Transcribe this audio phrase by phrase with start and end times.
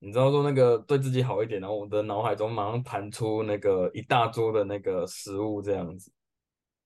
[0.00, 6.12] 你知道说那个对自己好一点，然后我的脑海中马上弹出那个一大桌的那个食物这样子，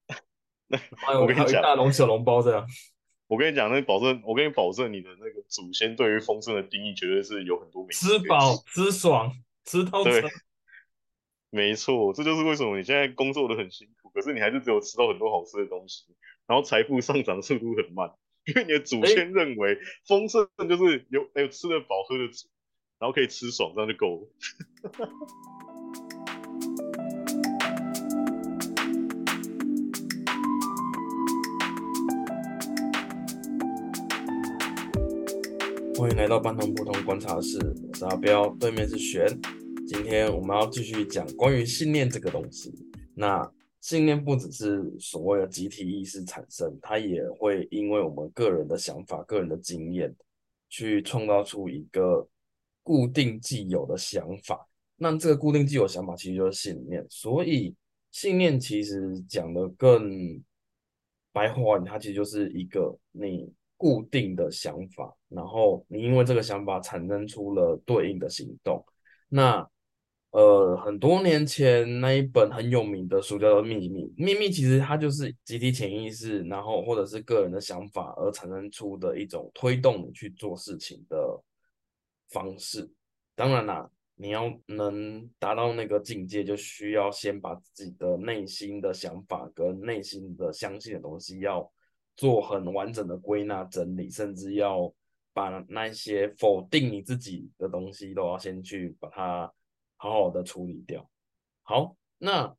[1.20, 2.66] 我跟你讲一大笼小笼包这样。
[3.28, 9.32] 我跟你讲，那保证，我跟你保证，你的那个祖先对于丰盛的定义绝对是有很多吃饱吃爽
[9.64, 10.30] 吃到对撑，
[11.48, 16.04] 没错，这就是为什么你现在工作的很辛苦，可是你还是只有吃到很多好吃的东西，
[16.46, 18.12] 然后财富上涨速度很慢，
[18.44, 22.48] 因为你的祖先认为丰盛就是有有吃得饱喝得足，
[23.02, 24.28] 然后可以吃爽，这样就够了。
[35.98, 39.26] 欢迎来到半通不通观察室，我是阿彪，对面是璇。
[39.84, 42.72] 今天我们要继续讲关于信念这个东西。
[43.16, 50.14] 那信念不只是所谓的集体意识产生，它也会因为我们个人的想法、个人的经验，
[50.68, 52.24] 去创造出一个
[52.82, 54.68] 固定既有的想法。
[54.96, 57.74] 那这个固定既有想法其实就是信念，所以
[58.10, 60.42] 信念其实讲的更
[61.32, 68.84] 白话一点，它其实就是一个你固定的想法，然后你因为这个想法产生出了对应的行动。
[69.28, 69.66] 那
[70.30, 81.16] 呃，很多年前那一本很有名的书叫做《秘密》，秘密其实它就是集体潜意识，然后或者是个人的想法而产生出的一种推动你去做事情的
[82.32, 82.90] 方式。
[83.34, 91.70] 当然啦，你要能达到那个境界，就需要先把自己的内心的想法跟内心的相信的东西要
[92.16, 94.92] 做很完整的归纳整理，甚至要
[95.32, 99.52] 把那些否定你自己的东西都要先去把它
[99.96, 101.08] 好好的处理掉。
[101.62, 102.54] 好，那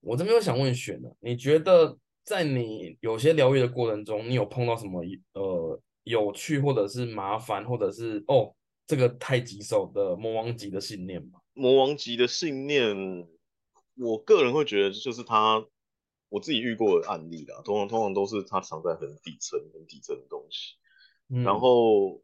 [0.00, 8.54] 我这边又想问选了，你觉得在你有些疗愈的过程中，你有碰到什么呃有趣或者是麻烦，或者是哦
[8.90, 11.40] 这个太棘手的魔王级的信念吧？
[11.54, 13.24] 魔王级的信念，
[13.96, 15.64] 我个人会觉得就是他，
[16.28, 20.74] 我自己遇过的案例啦，通常通常都是他藏在很底层、很底层的东西。
[21.28, 22.20] 嗯，然后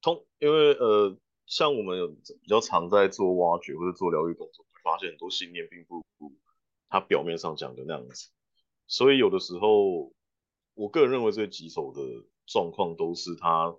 [0.00, 6.32] 通因为呃，像我们有比较常在做挖掘或者做疗愈工作，会发现很多信念并不如
[6.88, 8.28] 他表面上讲的那样子，
[8.86, 10.12] 所以有的时候，
[10.74, 12.00] 我个人认为最棘手的
[12.46, 13.76] 状况都是他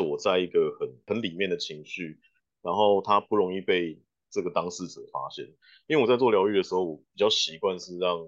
[0.00, 2.18] 躲在一个很很里面的情绪，
[2.62, 4.00] 然后他不容易被
[4.30, 5.44] 这个当事者发现。
[5.88, 8.26] 因为我在做疗愈的时候，我比较习惯是让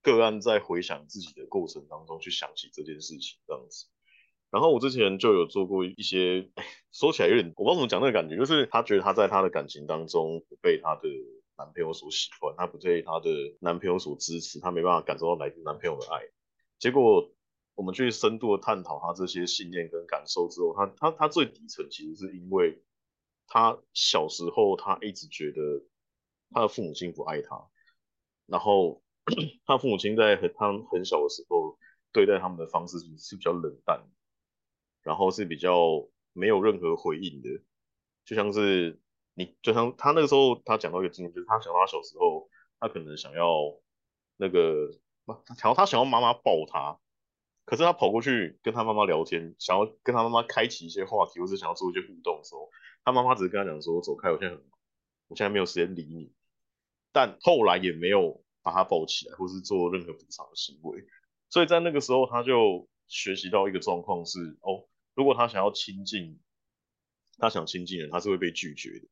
[0.00, 3.86] 个案在回想自己的过程当中去想起这件事情这样子。
[4.52, 6.48] 然后我之前就有做过一些，
[6.92, 11.08] 说起来有点我不知道怎么讲那个感觉，就是她觉得她在她的感情当中不被她的
[11.58, 16.20] 男朋友所喜欢，她不被她的男朋友所支持，她没办法感受到来自男朋友的爱。
[16.78, 17.32] 结果
[17.74, 22.82] 我们去深度的探讨他这些信念跟感受之后，他他他最底层其实是因为
[23.46, 25.84] 他小时候他一直觉得
[26.50, 27.68] 他的父母亲不爱他，
[28.46, 29.02] 然后
[29.66, 31.78] 他父母亲在很他很小的时候
[32.12, 34.04] 对待他们的方式是比较冷淡。
[35.04, 37.48] 然后是比较没有任何回应的，
[38.24, 39.00] 就像是
[39.34, 43.52] 你，就像他那个时候，他讲到一个经验，就是他想到他小时候，他可能想要
[44.36, 44.92] 那个，
[45.58, 47.00] 想要他想要妈妈抱他，
[47.64, 52.68] 可是他跑过去跟他妈妈聊天，想要跟他妈妈开启一些话题，或是想要做一些互动的时候，
[53.04, 54.78] 他妈妈只是跟他讲说：“走开，我现在很忙，
[55.28, 56.32] 我现在没有时间理你。”
[57.12, 61.04] 但后来也没有把他抱起来，或是做任何补偿的行为，
[61.50, 64.88] 所以在那个时候，他就学习到一个状况是：哦。
[65.14, 66.40] 如果他想要亲近，
[67.36, 69.08] 他想亲近人，他是会被拒绝的，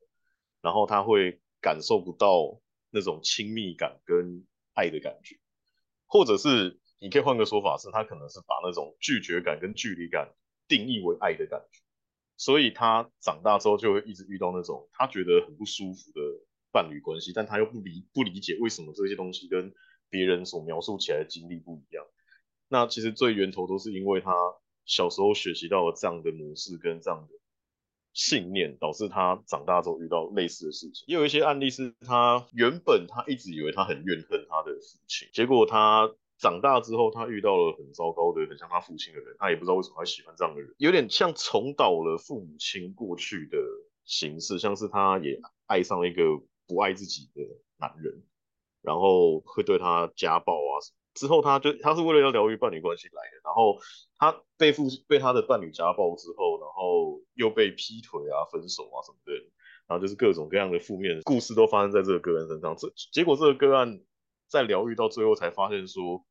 [0.59, 2.59] 然后他会感受不到
[2.89, 5.37] 那种亲密感跟爱的感觉，
[6.07, 10.31] 或者是你可以换个说法，是他可能是把那种拒绝感跟距离感
[10.67, 11.81] 定义为爱的感觉，
[12.37, 16.21] 所以他长大之后就会一直遇到那种他觉得很不舒服的
[16.71, 19.73] 伴侣关系，但他又不理不理解为什么这些东西跟
[20.09, 22.05] 别人所描述起来的经历不一样。
[22.69, 24.31] 那其实最源头都是因为他。
[24.83, 27.33] 小时候学习到了这样的模式跟这样的
[28.13, 31.05] 信念，导致他长大之后遇到类似的事情。
[31.07, 36.11] 也有一些案例是他原本他一直以为他很怨恨他的父亲，结果他
[36.41, 43.57] 长大之后他遇到了很糟糕的、很像他父亲的人，他也不知道为什么会喜欢这样的人，有点像重蹈了父母亲过去的
[44.03, 46.23] 形式，像是他也爱上了一个
[46.67, 47.41] 不爱自己的
[47.77, 48.23] 男人，
[48.81, 50.81] 然后会对他家暴啊。
[51.13, 53.77] 之后，他就他是为了要疗愈伴侣关系来的，然后
[54.17, 59.33] 他被父被他的伴侣家暴之后，然后又被劈腿啊、分手啊什么的，
[59.87, 62.77] 然后就是各种各样的负面故事都发生在这个个案身上。
[62.77, 64.01] 这结果这个个案
[64.47, 66.23] 在疗愈到最后才发现说，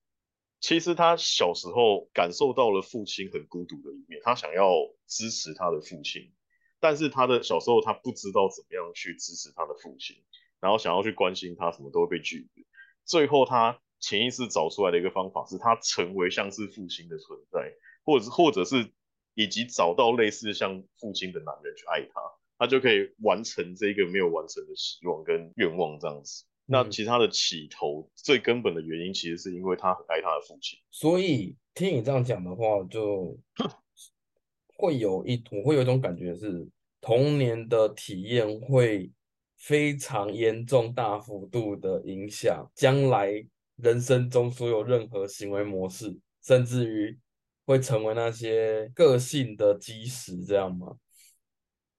[0.60, 4.70] 其实他小时候感受到了父亲很孤独的一面，他想要
[5.06, 6.32] 支持他的父亲，
[6.78, 10.22] 但是他的小时候他不知道怎么样去支持他的父亲，
[10.60, 12.62] 然后想要去关心他，什么都会被拒绝。
[13.06, 17.72] 最后他潜意识找出来的一个方法是，他成为像是父亲的存在，
[18.04, 18.92] 或者或者是
[19.34, 22.20] 以及找到类似像父亲的男人去爱他，
[22.58, 26.44] 他就可以完成这个没有完成的希望跟愿望这样子。
[26.72, 30.78] 那其他的起头最根本的原因，其实是因为他很爱他的父亲。
[30.92, 33.36] 所以听你这样讲的话，就
[34.78, 36.68] 会有一我会有一种感觉是，
[37.00, 39.10] 童年的体验会
[39.58, 43.44] 非常严重、大幅度的影响将来
[43.74, 47.18] 人生中所有任何行为模式，甚至于
[47.66, 50.94] 会成为那些个性的基石，这样吗？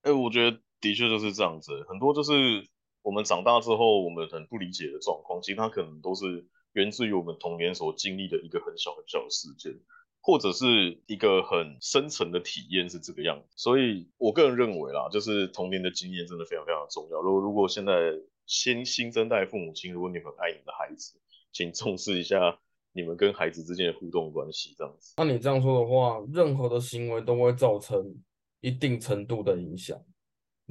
[0.04, 2.32] 哎，我觉得的确就是这样子，很多就是。
[3.04, 9.74] 我们长大之后，我们很不理解的状况，其实它可能都是源自于我们童年所经历的一个很小很小的事件，
[10.22, 13.54] 或者是一个很深层的体验是这个样子。
[13.56, 17.22] 所以我个人认为啦，就是童年的经验真的非常非常重要。
[17.22, 18.14] 如果如果现在
[18.46, 21.20] 新新生代父母亲，如果你很爱你的孩子，
[21.52, 22.60] 请重视一下
[22.94, 25.14] 你们跟孩子之间的互动关系，这样子。
[25.18, 28.16] 那你这样说的话，任何的行为都会造成
[28.60, 29.98] 一定程度的影响。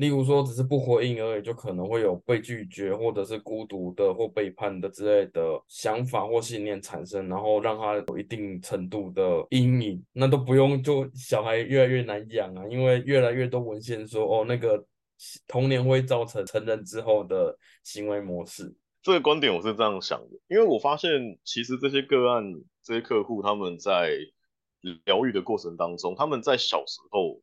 [0.01, 10.03] 例如说，只是不回应而已，就可能会有被拒绝，或者是孤独的或背叛的之类的想法或信念产生，然后让他有一定程度的阴影。
[10.15, 14.83] 那都不用，就小孩越来越难养啊，因为越来越多文献说，哦，那个
[15.47, 17.55] 童年会造成成人之后的
[17.85, 18.75] 行为模式。
[19.03, 21.11] 这个观点我是这样想的，因为我发现
[21.45, 22.43] 其实这些个案、
[22.83, 24.17] 这些客户他们在
[25.05, 27.43] 疗愈的过程当中，他们在小时候。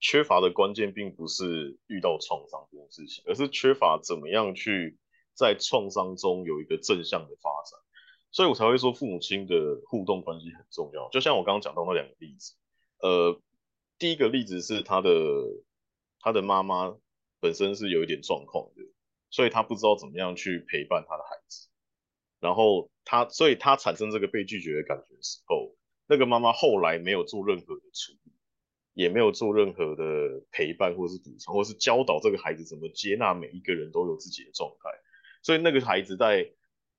[0.00, 4.98] 缺乏的关键并不是遇到创伤这件事情，而是缺乏怎么样去
[5.34, 7.78] 在创伤中有一个正向的发展，
[8.30, 9.54] 所以我才会说父母亲的
[9.86, 11.08] 互动关系很重要。
[11.10, 12.54] 就像我刚刚讲到那两个例子，
[13.02, 13.40] 呃，
[13.98, 15.10] 第一个例子是他的
[16.20, 16.96] 他的妈妈
[17.38, 18.82] 本身是有一点状况的，
[19.28, 21.68] 所以他不知道怎么样去陪伴他的孩子，
[22.40, 25.74] 然后他所以他产生这个被拒绝的感觉的时候，
[26.06, 28.32] 那个妈妈后来没有做任何的处理。
[29.00, 34.90] 也没有做任何的陪伴，或者是补偿，或是教导这个孩子怎么接纳每一个人都有自己的状态。
[35.42, 36.52] 所以那个孩子在，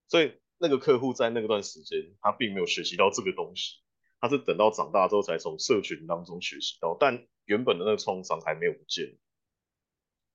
[0.08, 3.76] 所以那个客户在那个段时间，他并没有学习到这个东西，
[4.20, 9.20] 他是等到长大之后才从社群当中学习到，但原本的那个创伤还没有不见。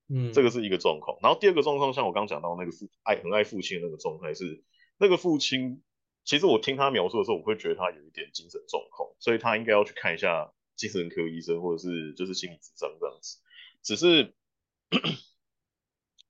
[0.09, 1.19] 嗯，这个是一个状况。
[1.21, 4.63] 然后第二个状况，像我刚讲到那个父爱很爱父亲的那个状态是，
[4.99, 5.83] 那个父亲
[6.25, 10.53] 其实我听他描述的时候，我会觉得他有一点精神状况，所以他应该要去看一下。
[10.77, 13.39] 精神科医生，或者是就是心理咨商这样子，
[13.83, 14.35] 只是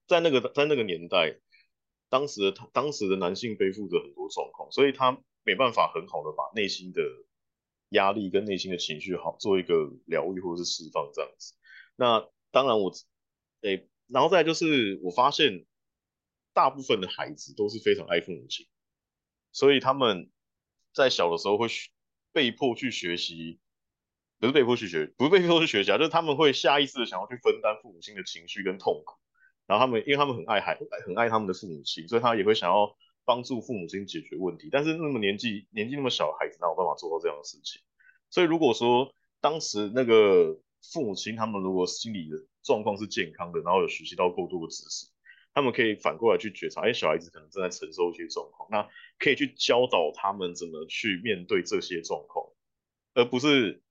[0.07, 1.37] 在那个在那个年代，
[2.09, 7.01] 当时的他当时的男性背负着很多状况，所以他没办法很好的把内心的
[7.89, 11.53] 压力跟内心的情绪好做一个疗愈或者是释放这样子。
[11.97, 12.93] 那当然我，
[13.61, 15.65] 诶，然后再就是我发现，
[16.53, 18.65] 大部分的孩子都是非常爱父母亲，
[19.51, 20.31] 所以他们
[20.93, 21.67] 在小的时候会
[22.31, 23.59] 被迫去学习。
[24.39, 29.15] 不是被迫去学，不是被迫去学习啊，就是他们会下意识的想要去分担父母亲的情绪跟痛苦，
[29.65, 32.95] 然后他们因为他们很爱孩，很爱他们的父母亲，所以他也会想要
[33.25, 34.69] 帮助父母亲解决问题。
[34.71, 37.81] 但是那么年纪年纪那么小的孩子，哪有办法做到这样的事情？
[38.29, 39.11] 所以如果说
[39.41, 40.59] 当时那个
[40.93, 45.07] 父母亲他们如果心理的状况是健康的，然后有学习到够多的知识，
[45.55, 52.45] 他们可以反过来去觉察，哎，小孩子可能正在承受一些状况，那可以去教导他们怎么去面对这些状况，
[53.15, 53.81] 而不是。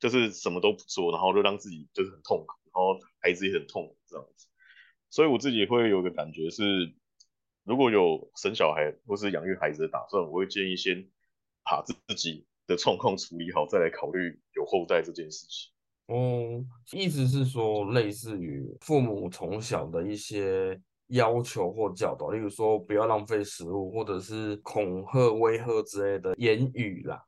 [0.00, 4.46] 就是什么都不做，然后就让自己就是很痛苦，然后孩子也很痛苦这样子。
[5.10, 6.94] 所以我自己会有个感觉是，
[7.64, 11.06] 如果有生小孩或是养育孩子的打算，我会建议先
[11.62, 15.70] 把自己的状况处理好，再来考虑有后代这件事情。
[16.06, 27.22] 嗯，意思是说，类似于父母从小的一些要求或教导，例如说不要浪费食物，或者是恐吓、威吓之类的言语啦。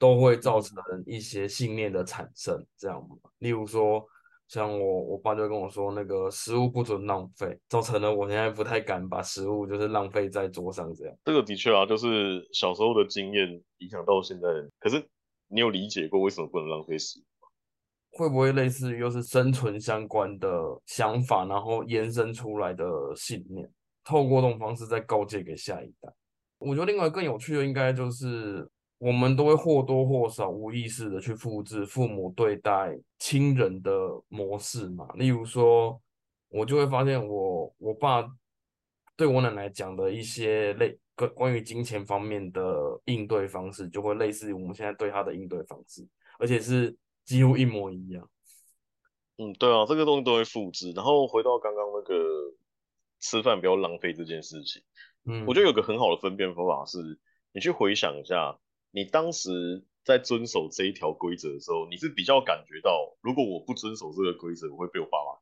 [0.00, 3.16] 都会造成一些信念的产生，这样嘛？
[3.40, 4.02] 例如说，
[4.48, 11.14] 像我我爸就跟我说，那个食物不准浪费，造成了我现在不太敢把食物就是浪费在桌上这样。
[11.22, 13.46] 这个的确啊，就是小时候的经验
[13.80, 14.48] 影响到现在。
[14.78, 15.06] 可是
[15.48, 17.48] 你有理解过为什么不能浪费食物吗？
[18.12, 20.48] 会不会类似于又是生存相关的
[20.86, 23.70] 想法，然后延伸出来的信念，
[24.02, 26.10] 透过这种方式再告诫给下一代？
[26.56, 28.66] 我觉得另外更有趣的应该就是。
[29.00, 33.90] 我们都会或多或少无意识的去复制父母对待亲人的
[34.28, 35.08] 模式嘛。
[35.14, 35.98] 例如说，
[36.50, 38.30] 我就会发现我我爸
[39.16, 46.06] 对我奶奶讲的一些类关关于金钱方面的应对方式，就会类似于我们现在对他的应对方式，
[46.38, 48.28] 而且是几乎一模一样。
[49.38, 50.92] 嗯，对啊，这个东西都会复制。
[50.92, 52.14] 然后回到刚刚那个
[53.18, 54.82] 吃饭不要浪费这件事情，
[55.24, 57.18] 嗯我嗯，觉得有个很好的分辨方法是，
[57.52, 58.58] 你去回想一下，
[58.90, 65.40] 你当时在遵守这一条规则的时候，你是比较感觉到，如果我不遵守这个规则，我会被我爸爸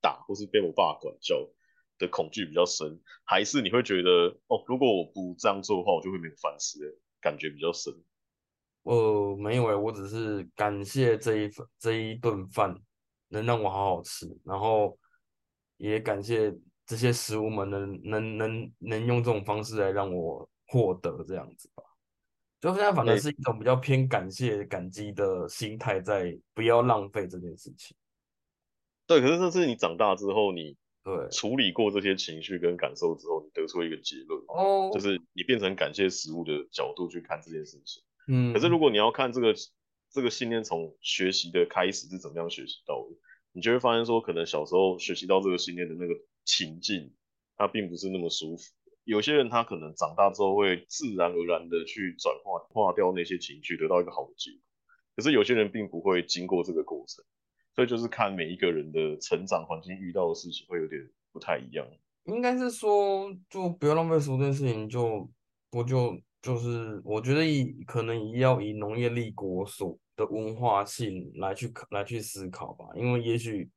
[0.00, 1.48] 打，或是被我爸爸管教
[1.98, 4.10] 的恐惧比较深，还是你会觉得，
[4.48, 6.78] 哦，如果我不这样做的话，我就会没有饭吃
[7.20, 7.94] 感觉比较深？
[8.82, 12.76] 呃，没有诶，我只是感谢这一份这一顿饭
[13.28, 14.98] 能让我好好吃，然后
[15.76, 16.52] 也感谢
[16.84, 21.84] 这些食物们能能能能用这种方式来让我获得这样子吧。
[22.62, 27.96] 就现在反而哎，是一种比较偏感谢、感激的心态，在不要浪费这件事情。
[29.04, 38.00] 对，可是这是你长大之后，你对，处理过这些情绪跟感受之后，你得出一个结论，就哦，是你变成感谢食物的角度去看这件事情。
[38.28, 39.52] 嗯可是嗯，如果你要看这个
[40.12, 43.16] 这个信念从学习的开始是怎么样学习到的，
[43.50, 46.14] 你就会发现说，可能小时候学习到这个信念的那个
[46.44, 47.12] 情境，
[47.56, 48.62] 它并不是那么舒服。
[49.04, 54.60] 有些人他可能长大之后会自然而然的去转化化掉那些情绪，得到一个好的结果。
[55.16, 57.24] 可是有些人并不会经过这个过程，
[57.74, 61.00] 所以就是看每一个人的成长环境遇到的事情会有点
[61.32, 61.86] 不太一样。
[62.24, 65.28] 应该是说，就不要浪费食物这件事情就，
[65.72, 73.68] 我就就是我觉得以可能以要以农业立国所的文化性来去来去思考吧，因为也许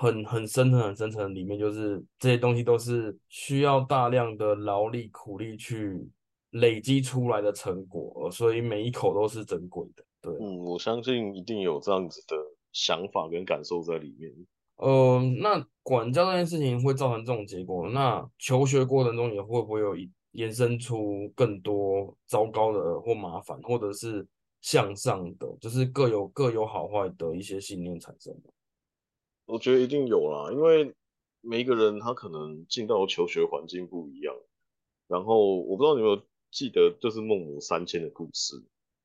[0.00, 6.08] 很很深层很深层里面就是这些东西都是需要大量的劳力苦力去
[6.52, 10.02] 累积出来的成果，所以每一口都是珍贵的。
[10.22, 10.38] 对啊。
[10.40, 12.34] 嗯，我相信一定有这样子的
[12.72, 14.32] 想法跟感受在里面。
[14.76, 24.26] 呃，那管教这件事情会造成这种结果，那求学过程中也会不会有一衍生出更多糟糕的或麻烦，或者是
[24.62, 28.50] 向上的，就是各有各有好坏的一些信念产生呢？
[29.50, 30.94] 我觉得一定有啦，因为
[31.40, 34.34] 每一个人他可能进到求学环境不一样。
[35.08, 38.62] 然后我不知道你有没有记得，就是孟母三迁的故事，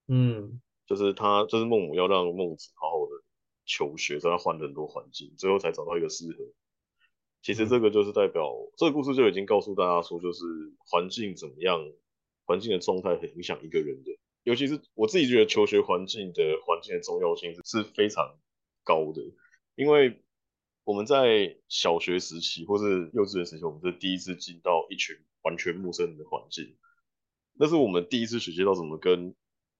[0.07, 3.23] 嗯就是他就是孟母要让孟子好好的
[3.65, 6.45] 求学，所以他换了很多环境，最后才找到一个适合。
[7.41, 10.43] 其实嗯这个就是代表这个故事就已经告诉大家说，就是
[10.77, 11.91] 环境怎么样，
[12.45, 14.11] 环境的状态很影响一个人的。
[14.43, 18.37] 尤其是我自己觉得求学环境的环境的重要性是非常
[18.83, 19.23] 高的，
[19.73, 20.21] 因为
[20.85, 26.77] 我们在小学时期或是幼稚园时期，我们是第一次进到一群完全陌生人的环境，
[27.53, 29.35] 那是我们第一次学习到怎么跟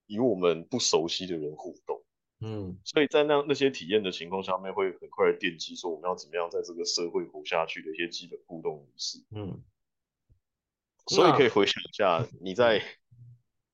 [0.08, 2.02] 与我们不熟悉的人互动。
[2.40, 9.24] 嗯，所以在那那些体验的情况下面，会很快的奠基说我们要怎么样在这个社会活下去的一些基本互动仪式。
[9.30, 9.62] 嗯，
[11.06, 12.82] 所以可以回想一下，你嗯在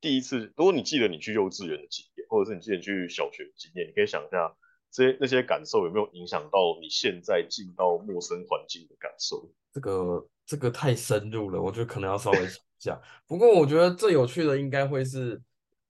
[0.01, 4.55] 第一次，如果你记得你去幼稚园的经验，或者是你记得你去小学的经验，你可以想一下
[4.93, 9.51] 这些那些感受有没有影响到你现在进到陌生环境的感受。
[9.73, 13.01] 这个这个太深入了，我觉得可能要稍微想一下。
[13.27, 15.41] 不过我觉得最有趣的应该会是，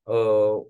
[0.04, 0.64] 呃，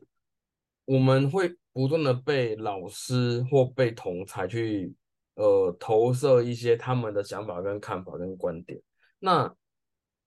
[0.86, 4.94] 我们会不断的被老师或被同才去
[5.34, 8.80] 呃投射一些他们的想法跟看法跟观点。
[9.18, 9.54] 那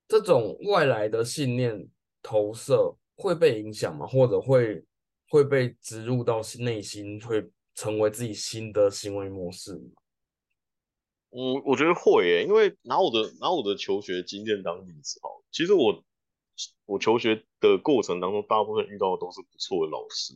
[0.07, 1.87] 这种外来的信念
[2.21, 4.05] 投射会被影响吗？
[4.05, 4.85] 或者会
[5.29, 7.43] 会被植入到内心，会
[7.75, 9.91] 成为自己新的行为模式吗？
[11.31, 16.01] 嗯，我觉得会耶，因为拿我的拿我的求学经验当例子哈，其实我
[16.85, 20.33] 我求学的过程当中，大部分遇到的都是不错的老师，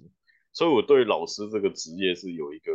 [0.51, 2.73] 所以我对老师这个职业是有一个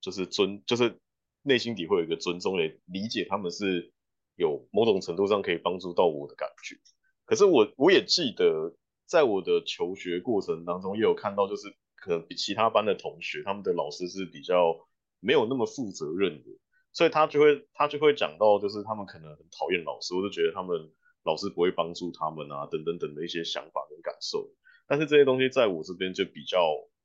[0.00, 1.00] 就是尊，就是
[1.42, 3.92] 内心底会有一个尊重，的理解他们是
[4.36, 6.76] 有某种程度上可以帮助到我的感觉。
[7.24, 11.74] 可是我我也记得，在我的求学过程当中，也有看到，就是
[12.06, 16.48] 可能比其他班的同学，他们的老师是比较没有那么负责任的。
[16.92, 20.90] 所以他就会他就会讲到，就是他们可能很讨厌老师，我就觉得他们
[21.24, 24.48] 老师不会帮助他们啊，等等等的一些想法跟感受。
[24.86, 26.58] 但是这些东西在我这边就比较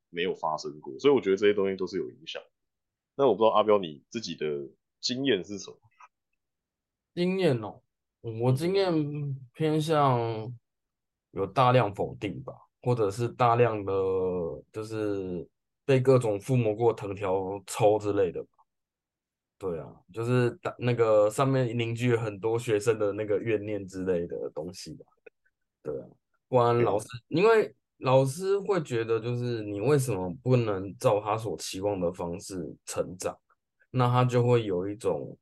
[0.08, 2.40] 没有发生过，所以我觉得这些东西都是有影响。
[3.16, 4.46] 那我不知道阿彪你自己的
[5.00, 5.76] 经验是什么？
[7.14, 7.82] 经验哦，
[8.40, 10.56] 我经，验偏向
[11.32, 13.92] 有大量否定吧，或者是大量的
[14.72, 15.48] 就是
[15.84, 18.48] 被各种附魔过藤条抽之类的吧。
[19.58, 25.06] 对啊，就是打那个上面凝聚很多学生的那个怨念之类的东西吧。
[25.82, 26.06] 对啊，
[26.48, 33.38] 不然老有，师，因为老师会觉得就是你为什么不能照他所期望的方式成长，
[33.90, 35.38] 那他就会有一种。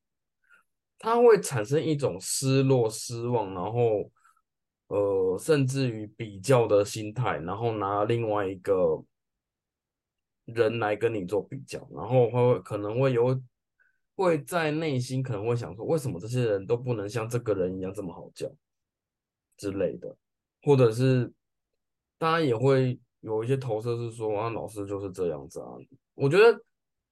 [1.02, 4.11] 他会产生一种失落、失望，然后
[4.90, 9.00] 呃，甚至于比较的心态，然后拿另外一个
[10.47, 13.40] 人来跟你做比较，然后会可能会有
[14.16, 18.50] 会在内心可能会想说，为什么这些人都不能像这个人一样这么好教
[19.56, 20.12] 之类的，
[20.62, 21.32] 或者是
[22.18, 25.68] 大家也会有一些投射是说啊，老师就是这样子啊。
[26.14, 26.61] 我觉得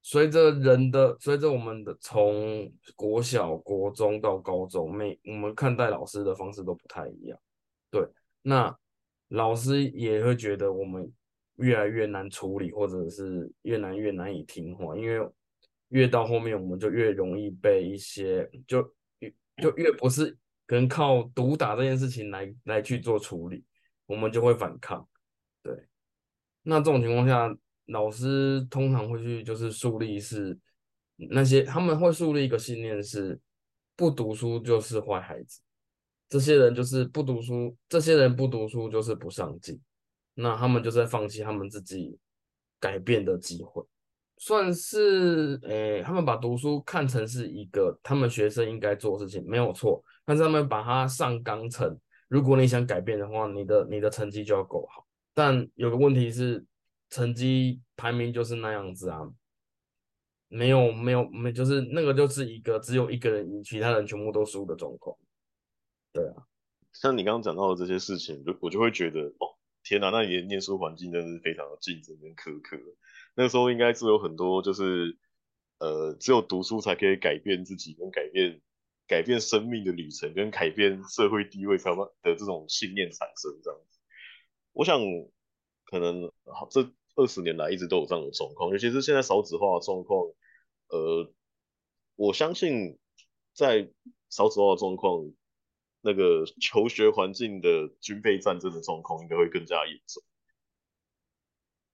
[0.01, 7.39] 随着人的随着我们的从国小、国中到高中，每我们看待老师的方式都不太一样，
[7.91, 8.07] 对，
[8.41, 8.77] 那
[9.27, 11.11] 老师也会觉得我们。
[11.61, 15.29] 越来越难处理，或者是越难越难以听话，因为
[15.89, 18.79] 越到后面我们就越容易被一些就
[19.19, 19.29] 越
[19.61, 23.61] 就越不是可能靠毒打这件事情来来去做处理，
[24.05, 25.05] 我们就会反抗。
[25.61, 25.77] 对，
[26.63, 27.53] 那这种情况下，
[27.87, 30.57] 老师通常会去就是树立是
[31.17, 33.37] 那些他们会树立一个信念是
[33.97, 35.59] 不读书就是坏孩子，
[36.29, 39.81] 这些人就是不读书，这些人不读书就是不上进。
[40.35, 42.17] 那他们就在放弃他们自己
[42.79, 43.83] 改变的机会，
[44.37, 50.01] 算是诶，他们把读书看成是一个他们学生应该做的事情，没有错。
[50.23, 55.05] 但是他们把它上纲成，如果你想改变的话，你的你的成绩就要够好。
[55.33, 56.63] 但有个问题是，
[57.09, 59.27] 成绩排名就是那样子啊，
[60.47, 65.17] 没有没有没，就是那个就是一个只有一个人赢，其他人全部都输的状况。
[66.13, 66.47] 对啊，
[66.93, 69.55] 像你刚刚讲到的这些事情，就我就会觉得哦。
[69.81, 72.77] 天哪，那你的念书环境真的是非常的竞争跟苛刻。
[73.33, 75.17] 那时候应该是有很多就是，
[75.79, 78.61] 呃，只有读书才可以改变自己，跟改变
[79.07, 83.99] 改变生命的旅程，跟改变社会地位才的这种信念产生这样子。
[84.73, 84.99] 我想，
[85.85, 86.29] 可能
[86.69, 90.27] 这二十年来一直都有这样的状况，尤其是现在少子化的状况。
[90.89, 91.33] 呃，
[92.15, 92.99] 我相信
[93.53, 93.89] 在
[94.29, 95.31] 少子化的状况。
[96.01, 100.23] 那个求学环境的军备战争的状况应该会更加严重，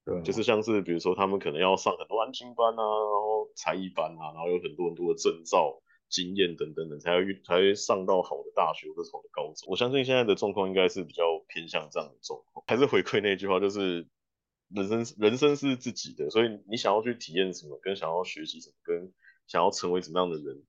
[0.04, 9.68] 对，就是像是比如说他们可能要上很多安亲班啊，然后才艺班啊，然后有很多很多的证照、经验等等等，才会才会上到好的大学或者好的高中。
[9.68, 12.64] 我相信现在的状况应该是比较偏向这样的状况。
[12.68, 14.06] 还是回馈那句话，就是
[14.68, 19.12] 人生人生是自己的，所以你想要去体验什么，跟想要学习什么，跟
[19.48, 20.62] 想要成为怎么样的人。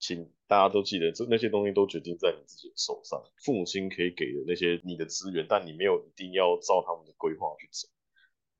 [0.00, 3.22] 请大家都记得，这那些东西都决定在你自己的手上。
[3.44, 7.86] 父母亲可以给的那些你的资源，但你没有一定要照他们的规划去走。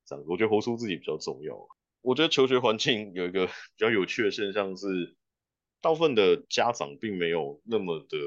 [0.05, 1.67] 这样，我觉得活出自己比较重要。
[2.01, 5.15] 我觉得求学环境有一个比较有趣的现象是，
[5.81, 8.17] 大部分的家长并没有那么的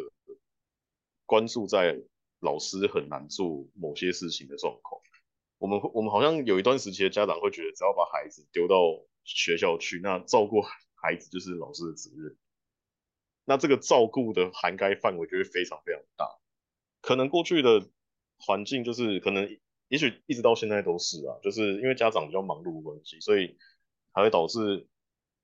[1.25, 1.97] 关注在
[2.41, 5.01] 老师很难做某些事情的状况。
[5.59, 8.77] 我们我们好像有一段时期的家长会觉得，只要把孩子丢到
[9.25, 12.37] 学校去，那照顾孩子就是老师的责任。
[13.47, 16.27] 那这个照顾的涵盖范围就会非常非常大，
[17.03, 17.87] 可能过去的
[18.39, 23.59] 环境就是可能，也许一直到现在都是啊，就是因为家长比较忙碌的关系，所以
[24.13, 24.87] 还会导致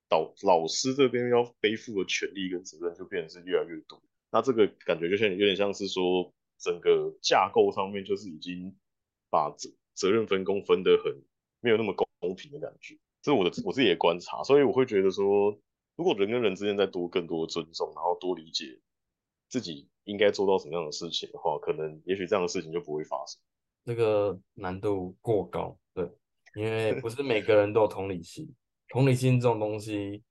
[0.09, 4.01] 导老师这边要背负的权利跟责任就变得是越来越多。
[4.31, 8.75] 那这个感觉就像有点像是说，整个架构上面就是已经
[9.29, 11.21] 把责责任分工分得很
[11.59, 15.59] 没有那么公平的感觉，这是我的我自己的观察，所以我会觉得说。
[16.01, 18.65] 如果人跟人之间再多更多尊重，然后多理解
[19.47, 23.39] 自己应该做到什么样的事情的话，可能也许这样的事情就不会发生。
[23.85, 26.03] 这个难度过高，对，
[26.55, 28.51] 因为不是每个人都有同理心，
[28.89, 30.23] 同理心这种东西，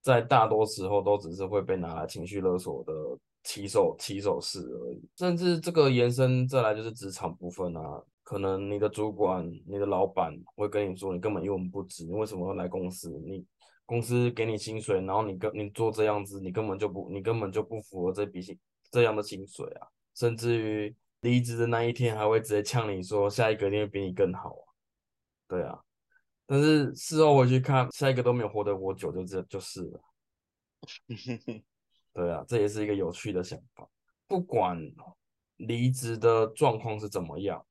[0.00, 2.92] 在大多时候都只是会被拿来情绪勒索的
[3.42, 5.02] 起手起手式而已。
[5.16, 13.10] 甚至这个延伸再来就是职场部分啊，可能你的主管、你的老板会跟你说，你根本一文不值，你为什么要来公司？
[13.26, 13.44] 你。
[13.86, 18.58] 公司给你薪水，然后你跟你做这样子，你根本就不，你根本就不符合这笔薪
[18.90, 19.86] 这样的薪水啊！
[20.12, 24.66] 甚至于离职的那一天，还会直接呛你说下一个一定会比你更好啊！
[25.46, 25.78] 对啊，
[26.46, 30.00] 但是事后回去看，下一个都没有活得我久，就这就是了。
[32.12, 33.88] 对啊，这也是一个有趣的想法。
[34.26, 34.76] 不管
[35.58, 37.64] 离职的状况是怎么样，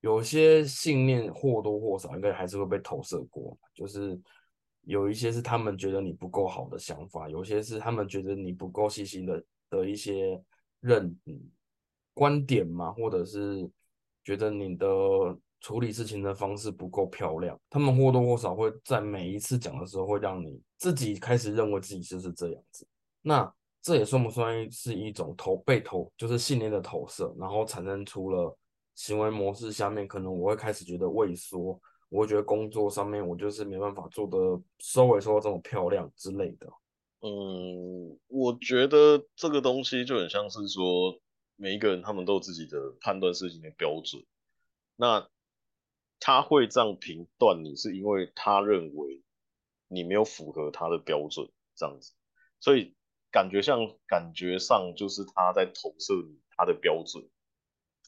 [0.00, 4.20] 有些信念或多或少应该还是会被投射过，就是。
[4.82, 10.42] 有一些是他们觉得你不够好的想法，有些是他们觉得你不够细心的的一些
[10.80, 11.16] 认
[12.14, 13.70] 观点嘛，或者是
[14.24, 14.86] 觉得你的
[15.60, 22.86] 处理事情的方式不够漂亮，他们或多或少会在每一次讲的时候，会让你自己开始认为自己就是这样子。
[23.22, 28.56] 那这也算不算是一种投被投，就是信念的投射，然后产生出了
[28.94, 31.80] 行为模式下面，可能我会开始觉得畏缩。
[32.10, 34.36] 我觉得工作上面我就是没办法做的
[34.80, 36.66] 收尾收到这么漂亮之类的。
[37.20, 41.20] 嗯，我觉得这个东西就很像是说，
[41.56, 44.22] 每一个人他们都有自己的判断事情的标准。
[44.96, 45.28] 那
[46.18, 49.22] 他会这样评断你，是因为他认为
[49.88, 52.12] 你没有符合他的标准，这样子，
[52.58, 52.94] 所以
[53.30, 57.24] 感觉像感觉上就是他在投射你他的标准。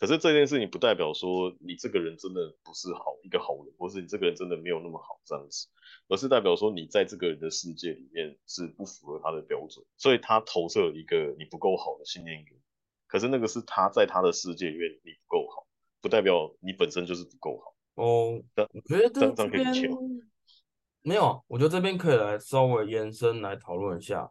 [0.03, 5.69] 可是这件事情不代表说你这个人真的不是好一个好人，或是你这个人真的没有那么好这样子，
[6.09, 12.61] 而是代表说你在这个人的世界里面是不符合他的标准，所以他投射一个你不够好的信念给你。
[13.07, 15.69] 可是那个是他在他的世界里面你不够好，
[16.01, 17.77] 不代表你本身就是不够好。
[17.95, 19.65] 哦，我觉得这边
[21.03, 24.29] 没有，我觉得这边可以来稍微延伸来讨论一下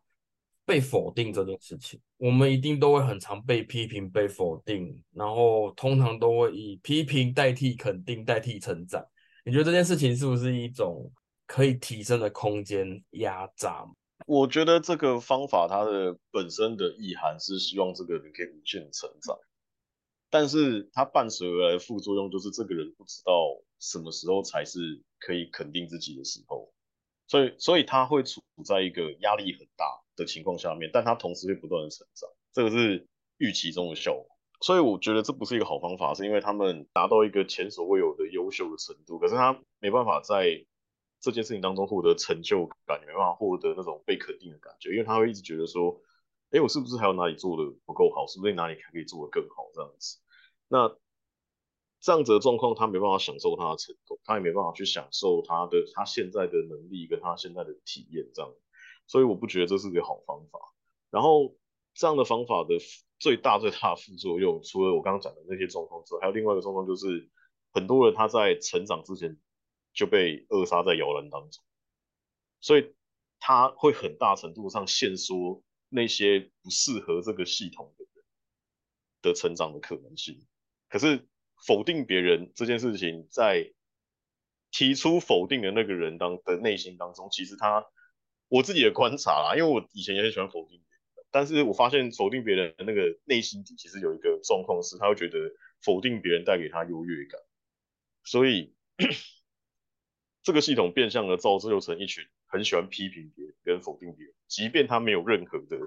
[0.65, 1.99] 被否定这件事情。
[2.17, 9.05] 我们一定都会很常被批评、被否定，然后通常都会以批评代替肯定、代替成长。
[9.43, 11.11] 你觉得这件事情是不是一种
[11.47, 13.85] 可以提升的空间压榨？
[14.27, 19.35] 我觉得这个方法它的本身的意涵是希望这个人可以无限成长。
[20.29, 23.33] 但是它伴随而来的副作用就是这个人不知道
[23.79, 26.71] 什么时候才是可以肯定自己的时候，
[27.27, 29.85] 所以所以他会处在一个压力很大
[30.21, 33.07] 的情况下面，但他同时会不断的成长，这个是
[33.37, 34.25] 预期中的效果。
[34.61, 40.65] 所以我觉得这不是一个好方法，是因为他们达到一个前所未有的优秀的程度，可是他没办法在
[41.19, 46.01] 这件事情当中获得成就感，没办法获得那种被肯定的感觉，因为他会一直觉得说。
[46.53, 48.27] 哎，我是不是还有哪里做的不够好？
[48.27, 49.71] 是不是哪里还可以做得更好？
[49.73, 50.19] 这样子，
[50.67, 50.93] 那
[52.01, 58.51] 这样子的状况，他没办法享受他的成功，他也没办法去享受他的他现在的能力跟他现在的体验，这样，
[59.07, 60.59] 所以我不觉得这是个好方法。
[61.09, 61.55] 然后
[61.93, 62.77] 这样的方法的
[63.19, 67.29] 最大最大的副作用，除了我刚刚讲的那些状况之外，还有另外一个状况就是，
[67.73, 69.37] 很多人他在成长之前
[69.93, 71.63] 就被扼杀在摇篮当中，
[72.59, 72.95] 所以
[73.39, 75.63] 他会很大程度上限缩。
[75.93, 78.23] 那些不适合这个系统的人
[79.21, 80.47] 的成长的可能性，
[80.87, 81.27] 可是
[81.67, 83.73] 否定别人这件事情，在
[84.71, 87.85] 提出否定的那个人当的内心当中，其实他
[88.51, 95.37] 我自己的观察啦，因为我以前也很喜欢否定别人，但是我发现否定别人的那个内心底其实有一个状况是，他会觉得
[95.81, 97.39] 否定别人带给他优越感，
[98.25, 98.75] 所以
[100.43, 102.25] 这个系统变相的造就成一群。
[102.53, 105.79] 很喜欢批评别人跟否定别人，即便他没有任何的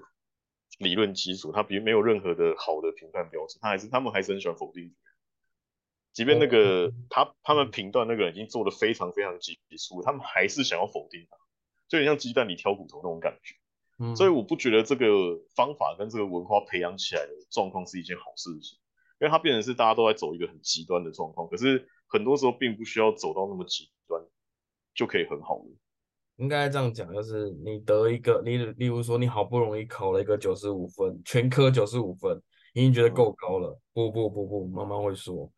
[0.79, 4.97] 理论基础，他比没有任何的好的评判标准，他还是他们还是很喜欢否定别人。
[6.15, 11.37] 即便那个他他们评断那个人已经做的非常非常基础，他们还是想要否定他，
[11.89, 13.55] 就有点像鸡蛋里挑骨头那种感觉。
[13.99, 15.07] 嗯所以我不觉得这个
[15.55, 18.77] 方法跟这个文化培养起来的状况是一件好事情，
[19.21, 24.21] 因为它变成是大家都在走一个很极端的状况，可是很多时候并不需要走到那么极端
[24.95, 25.65] 就可以很好了。
[26.39, 32.43] 应该这样讲，就是你得一个，你例如说你好不容易考了一个九十五分，全科九十五分，
[32.73, 33.79] 已经觉得够高了。
[33.93, 35.49] 不不不不，妈妈会说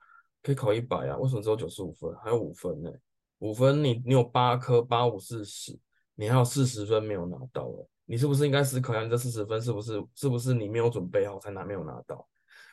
[0.42, 2.14] 可以考一百啊，为什么只有九十五分？
[2.22, 2.92] 还有五分呢？
[3.38, 5.72] 五分你你有八科，八五四十，
[6.16, 12.26] 你还有四十分没有拿到了，你是不是应该思考一下，这四十分是不是是不是你没有准备好才拿没有拿到？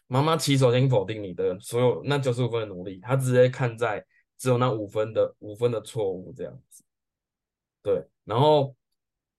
[0.07, 4.05] 妈妈起手先否定你的所有那九十五分的努力，她直接看在
[4.37, 6.83] 只有那五分的五分的错误这样子。
[7.81, 8.75] 对，然后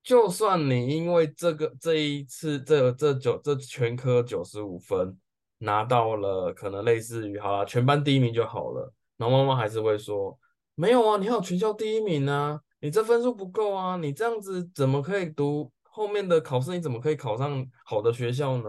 [0.02, 5.16] 就算你因为这个这一次这这九这全科九十五分
[5.58, 10.36] 拿到了，可能类似于好了全班第一名就好了，然后妈妈还是会说
[10.74, 16.70] 没有啊，你还有全校第一名啊，你这分数不够啊，你这样子怎么可以读后面的考试？
[16.72, 18.68] 你怎么可以考上好的学校呢？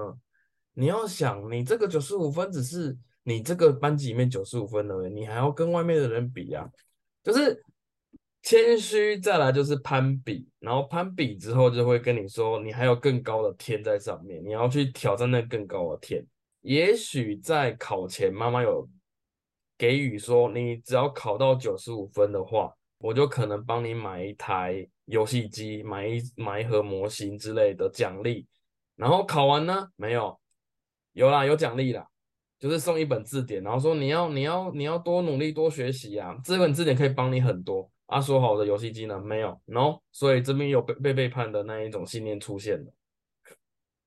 [0.74, 6.66] 你要想，你这个九十五分只是你这个班级里面九十五分而已，你还要跟外面的人比啊，
[7.22, 7.62] 就是。
[8.48, 16.24] 谦虚，再来就是攀比，然后攀比之后就会跟你说，你还有更高的天在上面，你要去挑战那更高的天。
[16.62, 18.88] 也许在考前，妈妈有
[19.80, 22.72] 给予说，你只要考到九十五分的话，
[23.06, 28.48] 我就可能帮你买一台游戏机，买一买一盒模型之类的奖励。
[28.96, 30.40] 然后考完呢，没有，
[31.14, 32.04] 有啦，有奖励啦，
[32.58, 37.88] 就是送一本字典，然后说你要你要你要多努力多学习啊，这本字典可以帮你很多。
[38.08, 39.20] 啊，说好的游戏机呢？
[39.20, 42.92] 没有，no，所以这边有被被背叛的那一种信念出现了。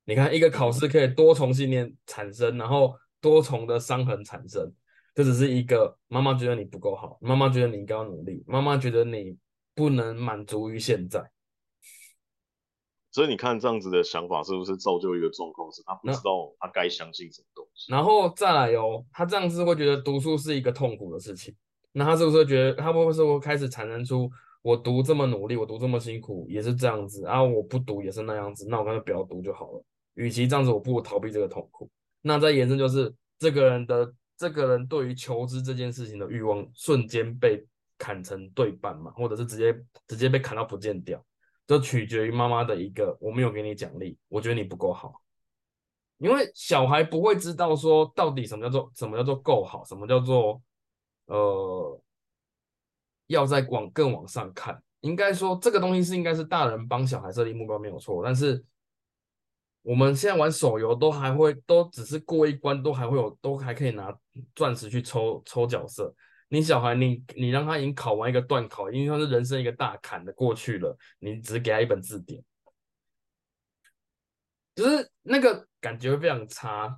[0.06, 4.72] 你看，一个考试可以多重信念产生，然后多重的伤痕产生。
[5.18, 9.36] 这只是一个妈妈觉得你不够好，妈妈觉得你应该要努力，妈妈觉得你
[9.74, 11.28] 不能满足于现在。
[13.10, 17.90] 所以你看这样子的想法是不是造就一个状况，是他不知道他该相信什么东西？
[17.90, 21.52] 然后再来哦，他这样子会觉得读书是一个痛苦的事情。
[21.90, 24.30] 那他是不是觉得他会不会开始产生出
[24.62, 27.42] 我读这么努力，我读这么辛苦也是这样子啊？
[27.42, 29.84] 我不读也是那样子，那我干脆不要读就好了。
[30.14, 31.90] 与其这样子，我不如逃避这个痛苦。
[32.22, 37.66] 那再延伸就是这个人的这个人对于求知这件事情的欲望瞬间被
[37.98, 41.22] 砍成对半嘛，或者是直接直接被砍到不见掉，
[41.66, 45.20] 就取决于妈妈的一个我没有给你奖励，我觉得你不够好。
[46.18, 50.62] 因为小孩不会知道说到底什么叫做什么叫做够好，什么叫做
[51.26, 52.00] 呃
[53.26, 54.80] 要再往更往上看。
[55.00, 58.64] 应该说这个东西是应该是大人帮小孩设立目标没有错，但是
[59.88, 64.14] 我们现在玩手游都还会都只是过一关都还会有都还可以拿
[64.54, 66.14] 钻石去抽抽角色。
[66.50, 72.44] 你小孩你你让他已经考完一个段考，因为他是人生一个大坎的过去了，你只给他一本字典，
[74.74, 76.94] 就是那个感觉非常差。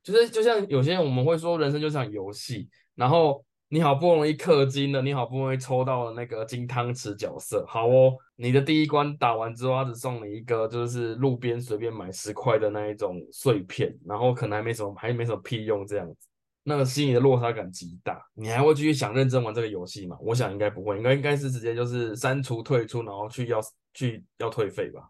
[0.00, 3.44] 就是就像有些人我们会说人生就像游戏，然后。
[3.72, 16.26] 你好不容易氪金了，你好不容易抽到了那个金汤匙角色，好哦，你的第一关打完之后，他只送你一个就是路边随便买十块的那一种碎片，然后可能还没什么，还没什么屁用这样子，
[16.64, 18.20] 那个心里的落差感极大。
[18.34, 20.18] 你还会继续想认真玩这个游戏吗？
[20.20, 23.60] 我想应该不会，应该应该是直接就是删除退出，然后去要
[23.94, 25.08] 去要退费吧？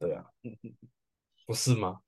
[0.00, 0.24] 对啊，
[1.46, 2.00] 不是吗？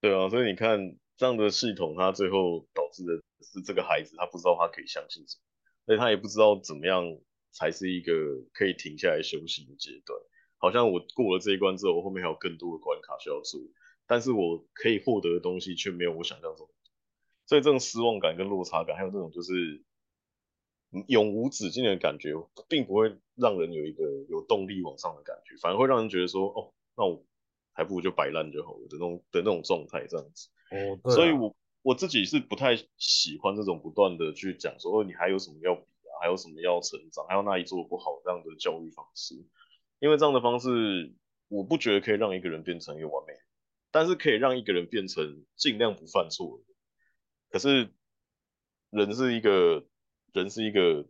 [0.00, 0.78] 对啊，所以你看
[1.16, 3.20] 这样的系统，它最后导致的。
[3.42, 5.42] 是这个孩子，他不知道他可以相信什么，
[5.86, 7.18] 所以他也不知道怎么样
[7.50, 8.12] 才是一个
[8.52, 10.18] 可以停下来休息的阶段。
[10.58, 13.60] 好像我过了这一关之后，我后面还有更多的关卡需要做，
[14.06, 16.68] 但是我可以获得的东西却没有我想象中。
[17.46, 19.82] 所以这种失望感跟落差感，还有这种就是
[21.08, 22.34] 永无止境的感觉，
[22.68, 27.24] 并不会让人有一个有动力往上的感觉，反而会让人觉得说，哦，那我
[27.72, 30.48] 还不如就摆烂就好了的那种的那种状态这样子。
[30.70, 31.56] 哦，所以我。
[31.82, 39.34] 我自己是不太喜欢这种不断的去讲说，哦你还有什么要比啊，还有什么要成长，还有哪里做不好这样的教育方式，
[39.98, 41.14] 因为这样的方式，
[41.48, 43.32] 我不觉得可以让一个人变成一个完美，
[43.90, 46.62] 但是可以让一个人变成尽量不犯错。
[47.48, 47.90] 可是
[48.90, 49.86] 人是一个
[50.32, 51.06] 人是一个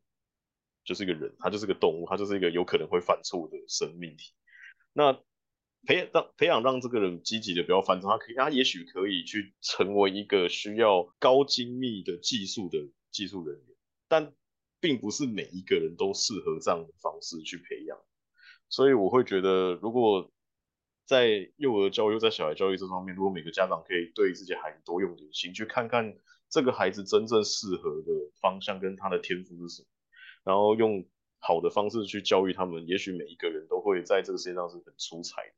[0.85, 4.33] 就是一个人，他就是个动物，他就是一个有可能会犯错的生命体。
[4.93, 5.21] 那
[5.87, 12.79] 培养让培养让这个人积极的不要犯错，他可以他也许可以去成为一个需要高精密的技术的
[13.11, 13.77] 技术人员，
[14.09, 14.33] 但
[14.79, 17.99] 并不是每一个人都适合这样的方式去培养，
[18.69, 20.31] 所以我会觉得，如果
[21.07, 26.15] 在幼儿教育、在小孩教育这方面，如果每个家长可以对自己孩子多用点心，去看看
[26.49, 29.89] 这个孩子真正适合的方向跟他的天赋是什么，
[30.45, 35.55] 然后用好的方式去教育他们，也许每一个人都会在这个世界上是很出彩的。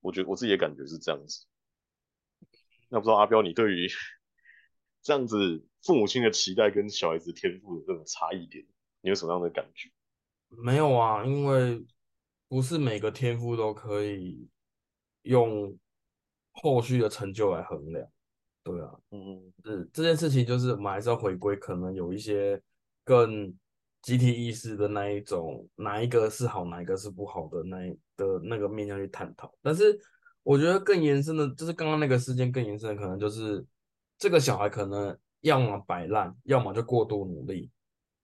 [0.00, 1.46] 我觉得我自己的感觉是这样子，
[2.88, 3.88] 那不知道阿彪，你对于
[5.02, 8.66] 这样子父母亲的期待跟小孩子天赋的这种差异点，
[9.02, 9.90] 你有什么样的感觉？
[10.48, 11.84] 没有啊，因为
[12.48, 14.48] 不是每个天赋都可以
[15.22, 15.78] 用
[16.52, 18.08] 后续的成就来衡量。
[18.62, 22.62] 对啊，嗯嗯，这件事情就是我们还是要回归，可能有一些
[23.04, 23.54] 更。
[24.02, 29.52] 集体意识的那一种，哪一个是好，哪一个是不好的那的那个面向去探讨。
[29.62, 29.98] 但是
[30.42, 33.64] 我觉得更延伸的，就是刚刚那个事件更延伸的，可能就是
[34.18, 37.70] 这个小孩可能要么摆烂，要么就过度努力。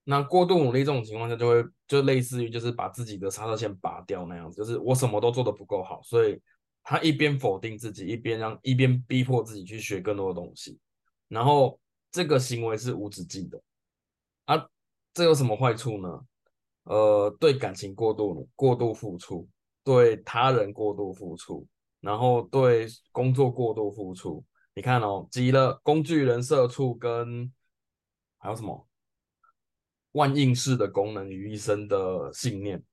[0.03, 6.41] 那过度努力这种情况下，就会就类似于就是把自己的刹车线拔掉那样子，就是我什么都做得不够好，所以
[6.81, 10.79] 他一边否定自己，一边让一边逼迫自己去学更多的东西，
[11.27, 13.61] 然后这个行为是无止境的。
[15.17, 16.07] 这有什么坏处呢？
[16.83, 19.49] 呃，对感情过度过度付出，
[19.83, 21.65] 对他人过度付出，
[22.01, 24.45] 然后对工作过度付出。
[24.75, 27.51] 你看哦，集了工具人、社畜跟
[28.37, 28.87] 还有什么
[30.11, 32.83] 万应式的功能于一身的信念，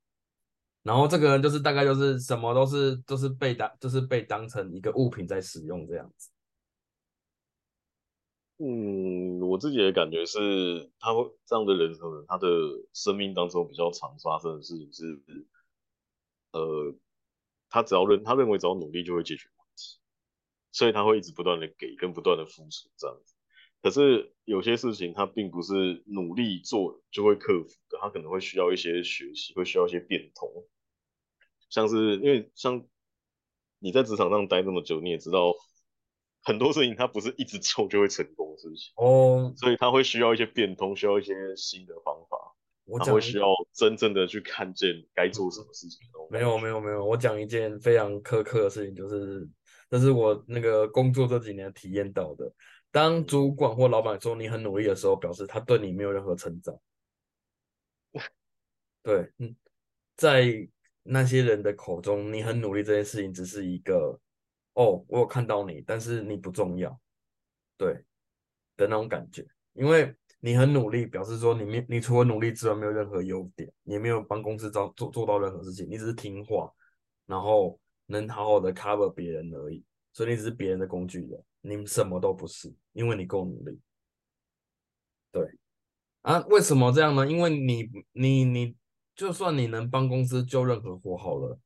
[0.83, 6.31] 然后这个人就是大概就是什么都是都是被当就是被当成一个物品在使用这样子。
[8.59, 12.47] 嗯，我自己的感觉是，他会这样的人可能，他的
[12.93, 15.21] 生命当中比较常发生的事情是，
[16.53, 16.95] 呃，
[17.69, 19.99] 他只要认他认为只要努力就会解决问题，
[20.71, 23.35] 所以他会一直不断的给跟不断的付出这样子。
[23.83, 30.49] 可是有些事情他并不是努力做就会克服的，他可能会需要一些学习，会需要一些变通。
[31.71, 32.87] 像是因为像
[33.81, 35.53] 你在职场上待那么久，你也知道。
[36.45, 42.39] 很多事情它不是一直做就会成功的事情哦，所以它会需要一些变通，需要一些新的方法。
[43.03, 46.01] 他会需要真正的去看见该做什么事情。
[46.31, 49.49] 没有没有没有，我讲一件非常苛刻的事情，就是
[49.89, 52.53] 这是我那个工作这几年体验到的。
[52.93, 56.79] 当主管或老板说你很努力的时候，表示他对你没有任何成长。
[59.03, 59.57] 对，嗯，
[60.19, 60.69] 在
[61.03, 64.21] 那些人的口中，你很努力这件事情只是一个。
[64.75, 67.01] 哦，我有看到你，但是你不重要。
[67.77, 68.05] 对
[68.77, 76.73] 的那种感觉，因为你很努力，表示说你没你除了努力之外没有任何优点，你没有帮公司做做做到任何事情，你只是听话，
[77.27, 83.81] 然后能好好的 cover 别人而已，所以你只是别人的工具人，你什么都不是，因为你够努力。
[85.33, 85.49] 对
[86.23, 87.27] 啊，为什么这样呢？
[87.27, 88.77] 因为你你你，
[89.17, 91.59] 就算你能帮公司救任何活好了，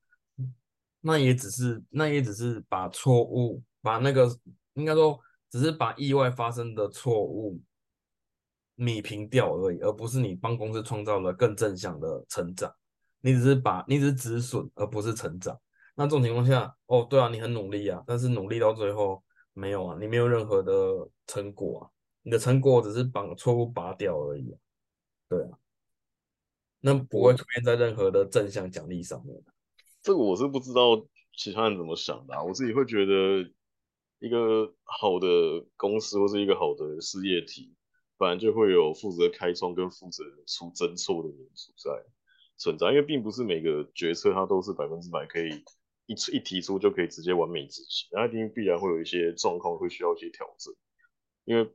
[1.00, 4.28] 那也只是那也只是把错误把那个
[4.74, 5.18] 应该说
[5.50, 7.60] 只是把意外发生的错误
[8.74, 12.72] 米平掉而已，而不是你帮公司创造了更正向的成长。
[13.20, 15.58] 你只是把你只是止损，而不是成长。
[15.96, 20.72] 那这种情况下，哦，对啊，你很努力啊，但是努力到最后没有啊，你没有任何的
[21.26, 21.90] 成果啊。
[22.22, 24.54] 你的成果只是把错误拔掉而已，
[25.28, 25.58] 对啊，
[26.80, 29.36] 那不会出现在任何的正向奖励上面。
[30.08, 33.46] 这个我是不知道其他人怎么想的，我自己会觉得
[34.20, 35.28] 一个好的
[35.76, 37.74] 公司或是一个好的事业体，
[38.16, 41.90] 本来就会有负责开创跟负责出真错的人存在
[42.56, 45.50] 存在，因为并不是每个决策它都是百分之百可以
[46.06, 50.74] 一一提出就可以直接完美执行，那一定必然会有一些状况会需要一些调整，
[51.44, 51.70] 因为。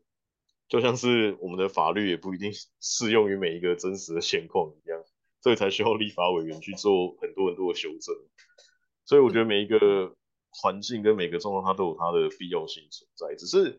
[0.69, 5.03] 就像是我们的法律也不一定适用于每一个真实的 现况一样，
[5.43, 8.15] 所以才需要立法委员去做很多很多的修正。
[9.05, 10.15] 所以我觉得每一个
[10.49, 13.35] 环境跟每个状况，它都有它的必要性存在。
[13.35, 13.77] 只是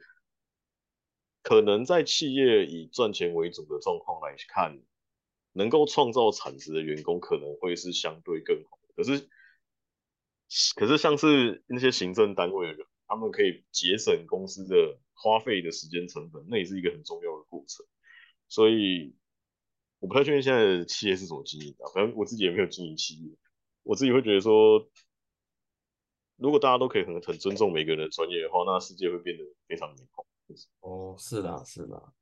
[1.43, 4.79] 可能在企业以赚钱为主的状况来看，
[5.53, 8.79] 能够创造产值的员工可能会是相对更好。
[8.95, 9.29] 可是，
[10.77, 15.01] 可是像是那些行政单位的人，他们可以节省公司的。
[15.17, 17.87] 花费的时间成本，那也是一个很重要的过程。
[18.49, 19.15] 所以
[20.05, 23.35] 我不太确定现在的企业是怎么经营的，反正我自己也没有经营企业。
[23.83, 24.87] 我自己会觉得说，
[26.37, 30.27] 如果大家都可以很很尊重每个人的专业的话，那世界会变得非常美好。
[30.81, 32.13] 哦，是啦，是啦。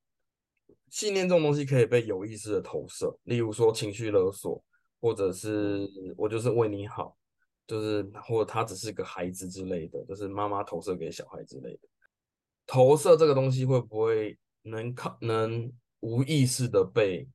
[0.91, 4.63] 信念这种东西可以被有意识的投射，例如说情绪勒索，
[5.01, 7.17] 或者是我就是为你好，
[7.67, 11.89] 就是或者他只是个孩子之类的，就是妈妈投射给小孩之类的。
[12.65, 17.29] 投射这个东西会不会能靠能无意识的被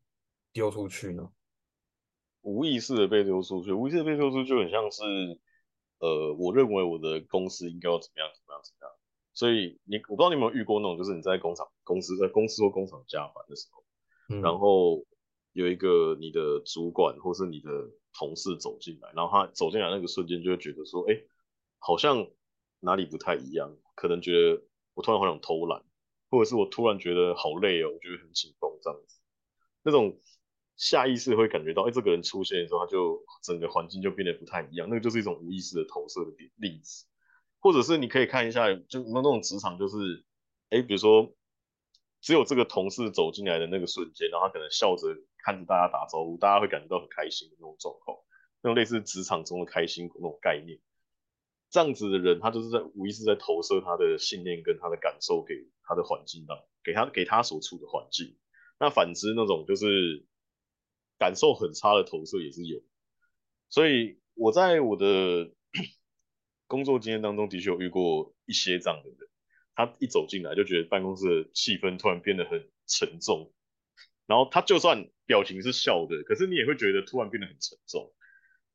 [0.58, 1.30] 丢出去呢？
[2.41, 5.04] 无意识的被丢出去，无意识的被丢出去就很像是，
[6.00, 8.91] 呃，我认为我的公司应该要怎么样怎么样怎么样。
[9.34, 13.84] 所以你我不知道你有没有遇过那种，就是你在工厂公司在公司或工厂加班的时候，
[14.41, 15.06] 然后
[15.54, 17.70] 有一个你的主管或是你的
[18.17, 21.15] 同事走进来，然后他走进来那个瞬间就会觉得说，哎，
[21.78, 22.28] 好像
[22.80, 24.63] 哪里不太一样，可能觉得。
[24.98, 25.84] 我突然好想偷懒，
[26.32, 29.20] 或者是我突然觉得好累哦，我觉得很紧绷这样子，
[29.84, 30.20] 那种
[30.78, 37.06] 下意识会感觉到，哎，这个人出现的时候，他就整个环境就变得不太一样，那个就是一种无意识的投射的例子。
[37.60, 40.24] 或者是你可以看一下，就那那种职场，就是，
[40.70, 41.34] 哎，比如说，
[42.22, 45.08] 只有这个同事走进来的那个瞬间，然后他可能笑着
[45.44, 48.16] 看着大家打招呼，大家会感觉到很开心的那种状况，
[48.62, 50.80] 那种类似职场中的开心那种概念。
[51.70, 58.38] 这样子的人，他就是在无意识在投射他的信念跟他的感受给他的环境当给他给他所处的环境。
[58.80, 60.24] 那反之，那种就是
[61.17, 62.82] 感受很差的投射也是有。
[63.69, 65.51] 所以我在我的
[66.67, 69.17] 工作经验当中，的确有遇过一些这样的人。
[69.75, 73.53] 他一走进来就觉得办公室的气氛突然变得很沉重，
[74.25, 78.12] 然后他就算表情是笑的，可是你也会觉得突然变得很沉重。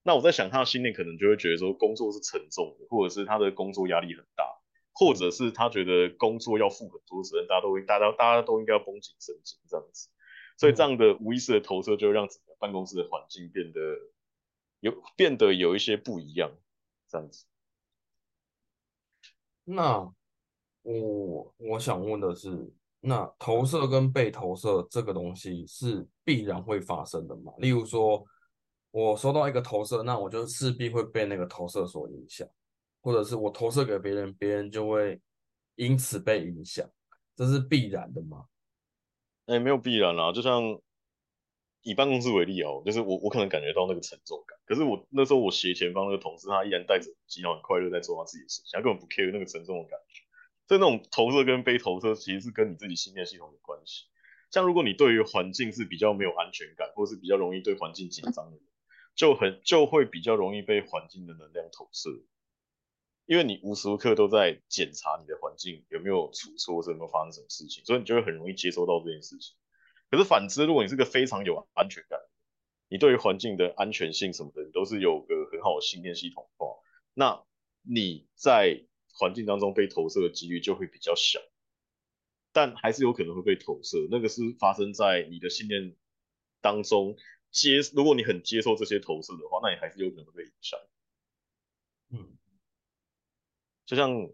[0.05, 4.44] 那我在想，他的信念可能就会觉得说，工作是沉重的，或者是他的工作压力很大，
[4.92, 10.09] 或者是他觉得工作要负很多责任，大家都会，大家大家都应该要绷紧神经这样子。
[10.62, 13.81] 所以这样的无意识的投射，就让整个办公室的环境变得
[14.79, 16.48] 有变得有一些不一样
[17.09, 17.46] 这样子。
[19.64, 20.14] 那
[20.83, 27.53] 我我想问的是，那投射跟被投射这个东西是必然会发生的吗？
[27.59, 28.25] 例如说。
[28.92, 32.46] 我收到一个投射，那我就势必会被那个投射所影响，
[33.01, 35.18] 或者是我投射给别人，别人就会
[35.77, 36.87] 因此被影响，
[37.35, 38.44] 这是必然的吗？
[39.46, 40.81] 哎，没有必然啦，就像
[41.83, 50.23] 以办公室为例哦，就是我我可能感觉到那个沉重感，可是我那时候我斜前方那个同事，他依然带着极很快乐在做他自己的事情，他根本不 care 那个沉重的感觉。
[50.69, 54.06] 所以那种投射跟被投射其实是跟你自己信念系统有关系。
[54.50, 58.60] 像如果你对于环境是比较没有安全感，或是比较容易对环境紧张的人。
[59.14, 62.08] 就很就会比较容易被环境的能量投射，
[63.27, 69.56] 因为你无时无刻都在检查你的环境有没有出错或者有没有发生什么事情，所以你就会很容易接收到这件事情。
[70.10, 72.18] 可是反之，如果你是个非常有安全感，
[72.88, 76.75] 你对于环境的安全性什么的，你都是有个很好的信念系统的话，
[77.14, 77.42] 那
[77.83, 81.40] 你在环境当中被投射的几率就会比较小。
[82.54, 83.96] 但还是有可能会被投射。
[84.10, 85.96] 那个是发生在你的信念
[86.60, 87.16] 当中
[87.50, 90.79] 接，如果你很接受这些投射的话，那你还是有可能会被影响。
[92.10, 92.37] 嗯，
[93.93, 94.31] 就像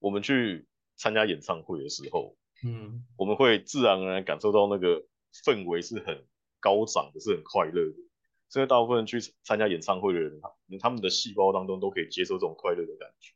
[0.00, 0.66] 我们去
[0.96, 5.06] 参加演唱会的时候，嗯，我们会自然而然感受到那个
[5.44, 6.26] 氛围是很
[6.58, 7.96] 高涨的，是很快乐的。
[8.48, 10.40] 所以大部分去参加演唱会的人，
[10.80, 13.32] 他们的细胞当中都可以接受这种快乐的感觉。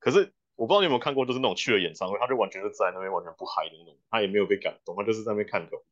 [0.00, 5.84] 可是我不知道你有没有看过，就是那种去了演唱会，他就完全是在那边完全不嗨的那种，他也没有被感动，他就是在那边看狗。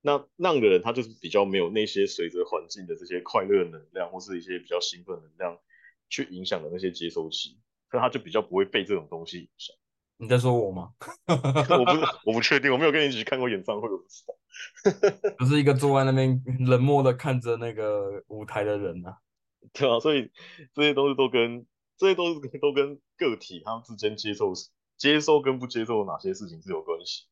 [0.00, 5.58] 那那样的人，他就是比较没有那些随着环境的这些快乐能量，或是一些比较兴奋能量
[6.08, 7.58] 去影响的那些接收器，
[7.90, 9.74] 所以他就比较不会被这种东西影响。
[10.18, 10.92] 你在说我吗？
[11.28, 11.92] 我不
[12.24, 14.34] 我不确定，我没有跟你一起去看过演唱会，我不知道。
[15.38, 19.14] 就是一个坐在那边冷漠的看着那个舞台的人呐，
[19.74, 20.30] 对啊，所以
[20.72, 21.66] 这些东西都跟
[21.98, 24.54] 这些都是都跟个体他们之间接受
[24.96, 27.26] 接受跟不接受哪些事情是有关系。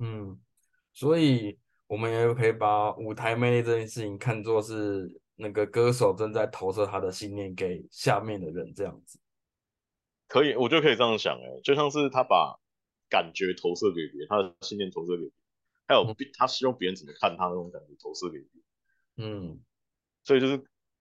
[0.00, 0.40] 嗯，
[0.92, 1.56] 所以
[1.86, 9.20] 我们也可以把舞台魅力这件事情看作是那个歌手正在投射他的信念给下面的人这样子。
[10.26, 12.58] 可以，我就可以这样想，哎，就像是他把
[13.08, 15.32] 感觉投射给别人，他的信念投射给别人。
[15.86, 16.04] 还有，
[16.36, 18.62] 他希望别人怎么看他那种感觉投射给别人。
[19.16, 19.60] 嗯，
[20.24, 20.56] 所以就是，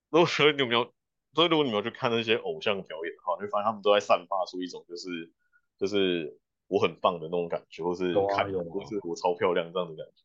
[0.10, 0.94] 如果说你有没有，
[1.34, 5.32] 所以如果你们去看那些偶像表演的话，你会发现他们都在散发出一种就是
[5.78, 10.24] 就是我很棒的那种感觉，或是看，或是我超漂亮这样的感觉。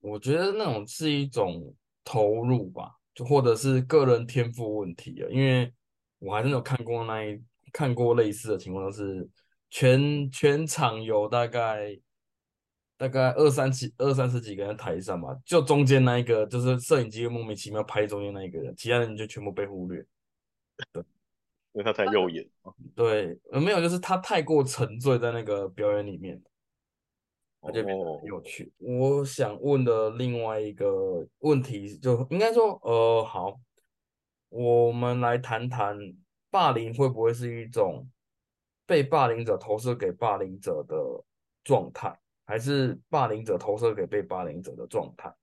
[0.00, 1.74] 我觉得那种是一种
[2.04, 5.72] 投入吧，就或者是个人天赋问题啊，因为
[6.20, 7.42] 我还真的有看过那一
[7.72, 9.28] 看过类似的情况，就是
[9.68, 11.98] 全全场有大概。
[13.00, 20.04] 大概二三十、二三十几个人台上嘛，就中间那一个，就是摄影机莫名其妙拍中间那一个人，其他人就全部被忽略。
[20.92, 21.00] 对，
[21.74, 22.44] 因为他太耀眼。
[22.96, 26.42] 对，没有，就是他太过沉醉在那个表演里面，
[27.60, 28.72] 而且很有趣。
[28.78, 33.60] 我想问的另外一个问题，就应该说，呃，好，
[34.48, 35.98] 我们来谈谈
[36.50, 38.08] 霸凌会不会是一种
[38.86, 40.96] 被霸凌者投射给霸凌者的
[41.64, 42.18] 状态？
[42.46, 45.34] 还是霸凌者投射给被霸凌者的状态。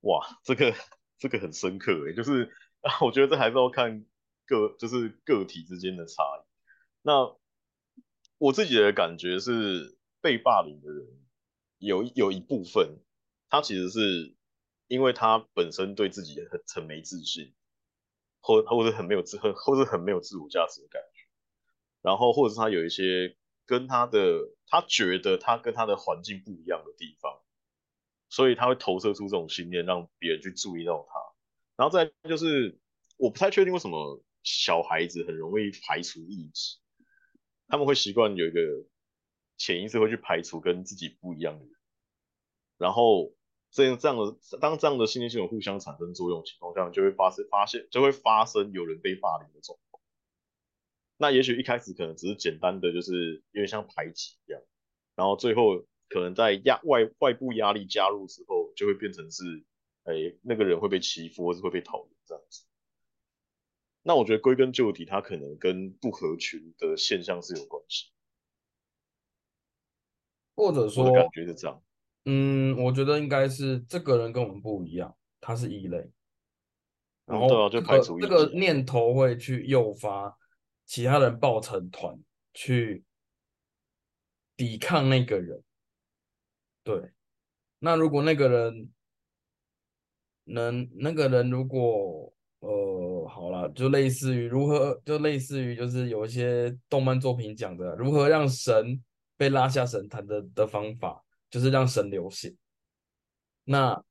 [0.00, 0.74] 哇，这个
[1.16, 2.50] 这个很深刻诶，就是
[2.80, 4.04] 啊， 我觉得这还是要看
[4.46, 6.44] 个就是个体之间的差异。
[7.02, 7.36] 那
[8.38, 9.95] 我自己的感觉是，
[10.26, 11.06] 被霸凌的人
[11.78, 12.98] 有有一部分，
[13.48, 14.34] 他其实是
[14.88, 17.54] 因为他本身对自己很很没自信，
[18.40, 21.28] 或或者很没有自很或者很没有自我价值的感觉，
[22.02, 23.36] 然后或者是他有一些。
[23.68, 27.42] 跟他的，他觉得他跟他的环境不一样的地方，
[28.28, 31.18] 所以他会投射出这种信念，让别人去注意到他。
[31.74, 32.78] 然后再就是，
[33.16, 36.78] 我不太确定为什么小孩子很容易排除异己，
[37.66, 38.60] 他们会习惯有一个
[39.56, 41.74] 潜意识会去排除跟自己不一样的人。
[42.78, 43.32] 然后
[43.70, 50.02] 这样这样的，当这样的信念系统互相产生作用情况下，就会发生发现就会发生有人被霸凌的状况。
[51.18, 54.60] 那也许一开始可能只是简单的，就是有点像排挤一样，
[55.14, 59.64] 然后最后可能在压外外部压力加入之后，就会变成是，
[60.04, 62.64] 哎，那个人会被欺负或是会被讨厌这样子。
[64.02, 68.10] 那我觉得归根究底，它可能跟不合群的现象是有关系，
[70.56, 71.80] 或者说感觉是这样。
[72.24, 76.10] 嗯，我觉得应该是这个人跟我们不一样，他是异类，
[77.24, 80.36] 然后这个这个念头会去诱发。
[80.88, 82.16] 其他人抱成团
[82.54, 83.02] 去
[84.56, 85.60] 抵抗那个人，
[86.84, 87.10] 对。
[87.80, 88.88] 那如果那个人
[90.44, 99.02] 能，那个人如果呃，好了，就类似于如何，就类似于就是有一些动漫作品讲的，如何让神
[99.36, 102.54] 被拉下神坛的的方法，就是让神流血。
[103.64, 104.02] 那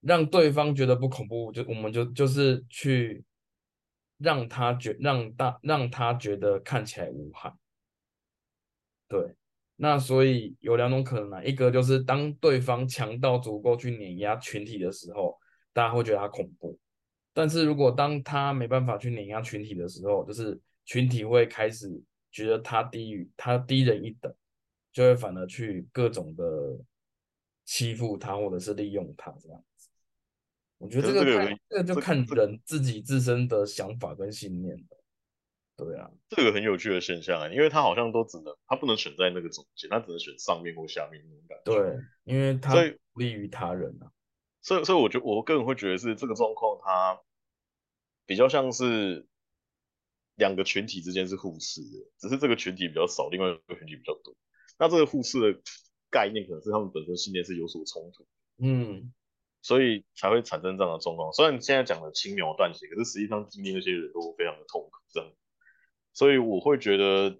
[0.00, 3.24] 让对方觉得不恐怖，就我们就就是去。
[4.18, 7.52] 让他觉让大让他觉得看起来无害，
[9.08, 9.34] 对，
[9.74, 15.36] 那所以有两种可能啊，一个就是当对方强到足够去碾压群体的时候，
[15.72, 16.78] 大家会觉得他恐怖；
[17.32, 21.88] 但是如果当他没办法去碾压群体的时候，就是群体会开始
[22.30, 24.32] 觉得他低于他低人一等，
[24.92, 26.44] 就会反而去各种的
[27.64, 29.88] 欺负他或者是利用他这样子。
[30.78, 34.96] 我觉得这个这个就看人自己自身的想法跟信念的，
[35.76, 41.72] 对啊，这个很有趣的现象啊，因为他好像都只能他不能选在那个中间，他只能选上面或下面那种感觉。
[41.72, 42.74] 对，因为他
[43.12, 44.10] 不利于他人啊。
[44.60, 47.20] 所以，所以我觉我个人会觉得是这个状况，它
[48.26, 49.26] 比较像是
[50.34, 54.36] 两个群体之间是互斥的，只是这个群体比较少，另外一个群体比较多。
[54.78, 55.60] 那这个互斥的
[56.10, 58.26] 概念可能是他们本身信念是有所冲突，
[58.58, 59.12] 嗯，
[59.62, 61.32] 所以才会产生这样的状况。
[61.32, 65.30] 虽然现在讲的轻描淡写，可是实际上经历那些人都非常的痛苦，这样。
[66.12, 67.38] 所以我会觉得，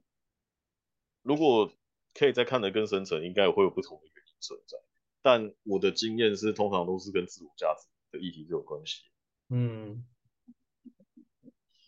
[1.22, 1.70] 如果
[2.14, 4.78] 可以再看得更深层，应该会有不同的原因存在。
[5.20, 9.02] 但我的经验是，通常都是跟自我价值的议题是有关系。
[9.50, 10.06] 嗯，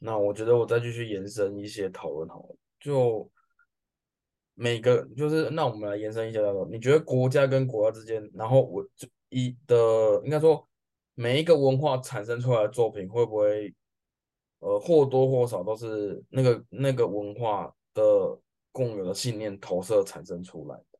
[0.00, 3.32] 那我觉得我再继续延伸一些讨论好了，就
[4.54, 6.40] 每个就是那我们来延伸一下，
[6.70, 10.66] 你觉得国家跟国家之间，然后我就一的应该说
[11.14, 13.74] 每一个文化产生出来的作品会不会
[14.60, 18.38] 呃或多或少都是那个那个文化的
[18.70, 20.98] 共有的信念投射产生出来的，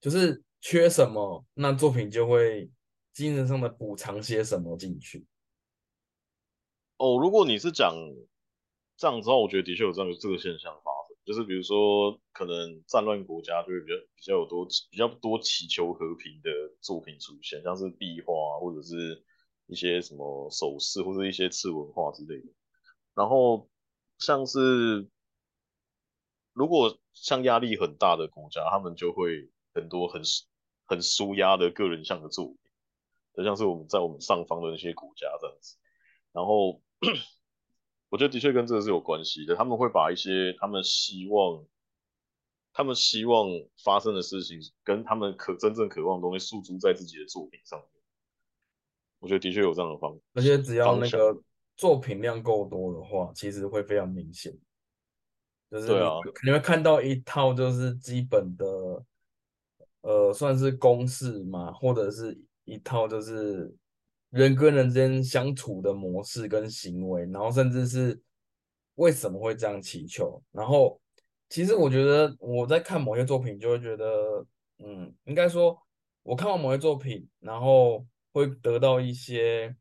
[0.00, 2.70] 就是缺什么，那作品就会
[3.12, 5.26] 精神上的补偿些什么进去。
[6.98, 7.94] 哦，如果你是讲
[8.96, 10.92] 这样子的话，我觉得的确有这样这个现象发，
[11.24, 16.50] 就是比如说可能战乱国家就会比较比较有多比较多祈求和平的
[16.80, 19.22] 作品出现，像是壁画或者是
[19.66, 22.52] 一些什么首饰或者一些次文化之类的。
[23.14, 23.68] 然后
[24.18, 25.08] 像是
[26.52, 30.22] 如果像压力很大的国家，他们就会很多很
[30.86, 32.56] 很舒压的个人像的作品，
[33.34, 35.76] 就像是我们在我们上方的那些国家这样子。
[36.32, 36.82] 然后
[38.10, 41.64] 我觉得的确跟这个是有关系的，他们会把一些他们希望、
[42.72, 43.48] 他们希望
[43.82, 47.88] 发生的事情，跟他们可真正渴望的东西诉诸在自己的作品上面。
[49.20, 51.40] 我觉得的确有这样的方，而且只要那个
[51.76, 54.52] 作品量够多的话，其实会非常明显。
[55.70, 58.66] 就是对啊，你会看到一套就是基本的，
[60.00, 63.72] 呃，算是公式嘛，或者是一套就是
[64.30, 68.20] 人跟人之间相处的模式跟行为，然后甚至是
[68.94, 70.42] 为什么会这样祈求。
[70.50, 71.00] 然后
[71.48, 74.44] 其实我觉得我在看某些作品，就会觉得，
[74.78, 75.80] 嗯，应该说
[76.22, 79.76] 我看完某些作品，然后会得到一些，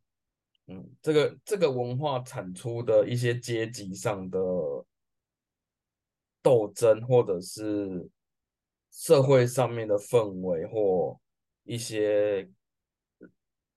[0.67, 4.39] 嗯，这个这个文化产出的一些阶级上的。
[6.41, 8.09] 斗争，或者是
[8.89, 11.19] 社会上面的氛围，或
[11.65, 12.49] 一些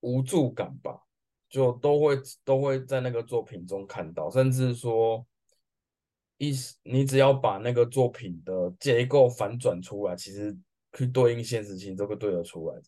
[0.03, 1.03] 无助感吧，
[1.48, 5.26] 就都会都会在那个作品中看到，甚至说，
[6.38, 10.57] 一你只要把那个作品的结构反转出来，其实
[10.92, 12.80] 去对应现实，其实都会对得出来。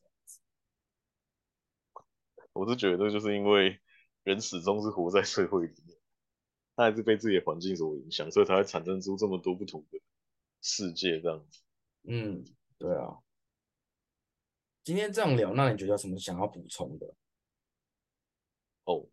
[2.52, 3.80] 我是觉得就是因为
[4.22, 5.96] 人始终是活在社会里面。
[6.76, 10.00] 他还是被自己的环境所影响，所以才会产生出这么多不同的
[10.60, 11.60] 世界这样子。
[12.02, 12.44] 嗯，
[12.78, 13.16] 对啊。
[14.85, 17.07] 今天这样聊，那你觉得有什么想要补充的？
[18.85, 19.07] 哦，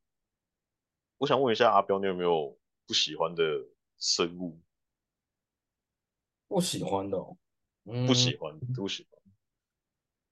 [1.17, 3.43] 我想问一下阿彪，你有没有不喜欢的
[3.97, 4.59] 生物？
[6.49, 7.17] 不喜欢的，
[7.86, 9.22] 嗯，不喜欢，不喜欢。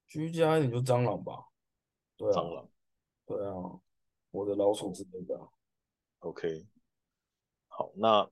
[0.07, 1.45] 居家一点就蟑螂吧。
[2.17, 2.69] 对啊，蟑螂。
[3.25, 3.79] 对啊，
[4.31, 5.39] 我的老鼠之类的。
[6.19, 6.67] OK。
[7.69, 8.29] 好，那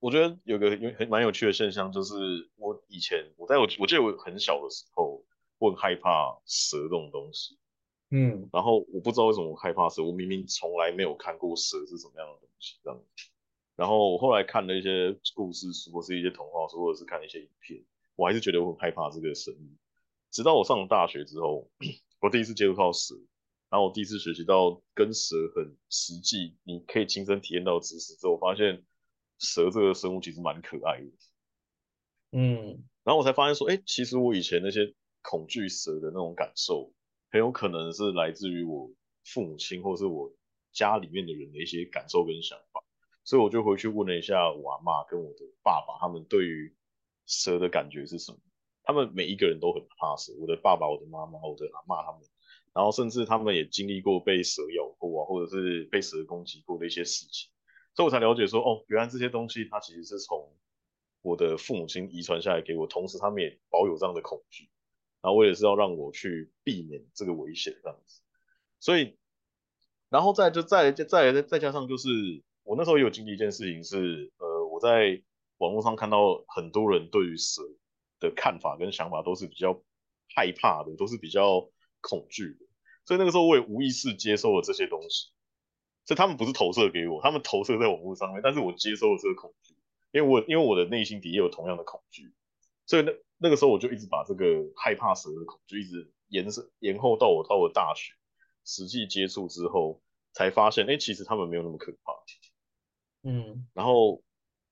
[0.00, 5.24] 我觉得有个有很蛮有趣的现象，就是我以前我在我我记得我很小的时候，
[5.58, 7.58] 我很害怕蛇这种东西，
[8.10, 13.00] 嗯，然后我不知道为什么我害怕蛇，我明明从来没有看过蛇是什么样的东西这样，
[13.76, 17.84] 然后我后来看了一些故事书或是一些童话书，或者是看一些影片，
[18.14, 19.76] 我还是觉得我很害怕这个生物，
[20.30, 21.70] 直到我上了大学之后，
[22.20, 23.14] 我第一次接触到蛇。
[23.68, 28.84] 然后我第一次学习到跟蛇很实际，你可以亲身体验到知识之后，我发现
[29.40, 31.10] 蛇这个生物其实蛮可爱的。
[32.30, 34.94] 嗯，然后我才发现说，哎，其实我以前那些
[35.28, 36.92] 恐惧蛇的那种感受，
[37.32, 38.90] 很有可能是来自于我
[39.24, 40.32] 父母亲或是我
[40.72, 42.84] 家里面的人的一些感受跟想法。
[43.24, 46.72] 所以我就回去问了一下我阿妈跟我的爸爸，他们对于
[47.26, 48.38] 蛇的感觉是什么？
[48.84, 52.20] 他们每一个人都很怕蛇，我的爸爸、我的妈妈、我的阿妈他们。
[52.72, 57.50] 然后甚至他们也经历过被蛇咬过啊，或者是被蛇攻击过的一些事情，
[57.94, 60.54] 所以我才了解说，哦，原来这些东西它其实是从
[61.22, 64.68] 我的父母亲遗传下来给我，同时他们也保有这样的恐惧，
[65.26, 68.20] 然后我也是要让我去避免这个危险这样子。
[68.78, 69.18] 所以，
[70.08, 72.08] 然后再就再再再再加上就是
[72.62, 75.20] 我那时候也有经历一件事情是，呃，我在
[75.58, 77.62] 网络上看到很多人对于蛇
[78.20, 79.82] 的看法跟想法都是比较
[80.32, 81.68] 害怕的，都是比较
[82.00, 82.66] 恐惧的。
[83.04, 85.32] 所以那个时候我也无意识接受了这些东西，
[86.04, 89.74] 所以他们不是投射给我，他们投射在网络上面，但是我接收了这个恐惧，
[90.12, 92.32] 因为我因为我的内心底也有同样的恐惧，
[92.86, 94.44] 所以那那个时候我就一直把这个
[94.76, 98.12] 害怕蛇的恐惧一直延伸延后到我到了大学
[98.64, 100.00] 实际接触之后，
[100.32, 102.12] 才发现，哎，其实他们没有那么可怕。
[103.22, 104.22] 嗯，然后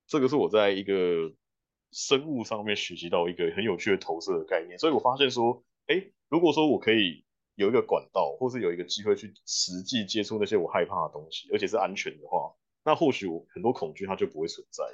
[0.06, 1.32] 这个是我在一个
[1.90, 7.24] 生物上面学习到一个很有趣的投射的概念，所以我发现说，哎，如果说我可以
[7.56, 12.54] 有一个管道，或是有一个机会去实际接触那些我害怕的东西，而且是安全的话，
[12.84, 14.84] 那或许我很多恐惧它就不会存在。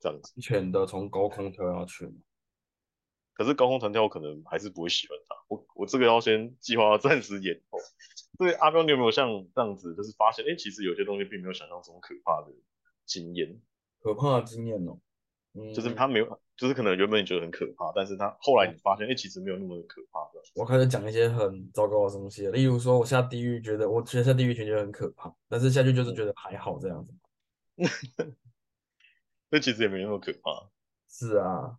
[0.00, 2.12] 这样子，全的从高空跳下去。
[3.34, 5.36] 可是高空弹跳我可能还是不会喜欢它。
[5.48, 7.78] 我我这个要先计划暂时延后。
[8.38, 12.54] 对阿彪，你有没有像这样子，就是发现，哎，其实有些东西并没有想象中可怕的
[13.04, 13.60] 经验？
[14.00, 14.98] 可怕的经验哦，
[15.52, 20.40] 嗯就是他没有，就是可能原本你觉得很可怕，但是他后来你发现，哎，其实没有那么可怕的。
[20.54, 27.12] 我开始讲一些很糟糕的东西，例如说我下地狱，觉得我觉得下地狱觉得很可怕，但是下去就是觉得还好这样子。
[29.50, 30.70] 那其实也没那么可怕。
[31.08, 31.78] 是啊。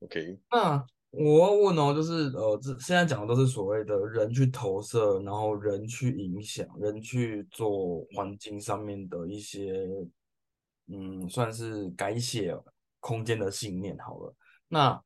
[0.00, 9.86] OK，那我要问哦，就是呃，这现在讲的都是所谓的人去投射，然后人去影响，人去做环境上面的一些，
[10.86, 12.56] 嗯，算是改写
[13.00, 13.94] 空间的信念。
[13.98, 14.34] 好了，
[14.68, 15.02] 那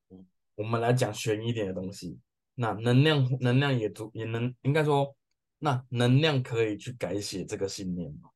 [0.55, 2.21] 我们来讲悬一点的东西。
[2.55, 5.17] 那能量，能量也足也能，应该说，
[5.59, 8.31] 那能量可以去改写这个信念吗？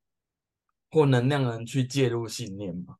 [0.89, 2.97] 或能量能去介入信念吗？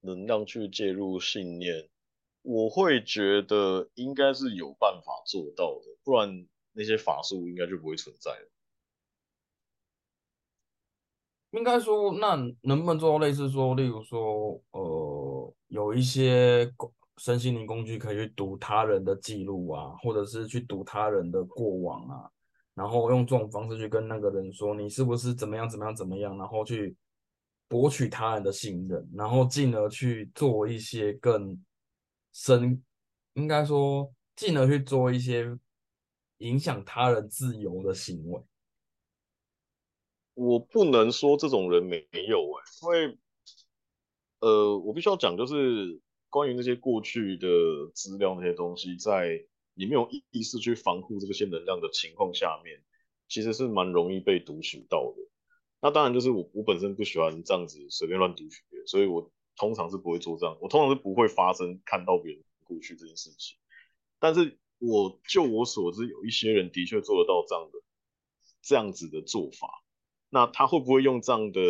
[0.00, 1.88] 能量去介入信念。
[2.42, 8.50] 我会觉得应该是有办法做到的，不然那些法术应该就不会存在了。
[11.50, 22.30] 应该说，那能不能做到类似说，例如说，呃，有一些工身心灵工具可以去读他人的记录啊，或者是去读他人的过往啊，
[22.80, 26.96] 然后用这种方式去跟那个人说，你是不是怎么样怎么样怎么样，然后去
[27.68, 31.62] 博取他人的信任，然后进而去做一些更。
[32.32, 32.80] 深
[33.32, 35.58] 应该说，进而去做一些
[36.38, 38.40] 影响他人自由的行为。
[40.34, 43.18] 我不能说这种人没有哎，因为
[44.38, 47.48] 呃，我必须要讲，就是关于那些过去的
[47.92, 49.44] 资料那些东西，在
[49.80, 52.80] 你没有意识去防护这些能量的情况下面，
[53.26, 55.22] 其实是蛮容易被读取到的。
[55.80, 59.32] 那当然，就是我我本身不喜欢这样子随便乱读取的，所以我。
[59.56, 63.58] 通常是不会做这样，我通常是不会发生看到别人过去这件事情。
[64.18, 67.78] 但是我就我所知，有一些人的确做得到这样的
[68.62, 69.84] 这样子的做法。
[70.30, 71.60] 那他会不会用这样的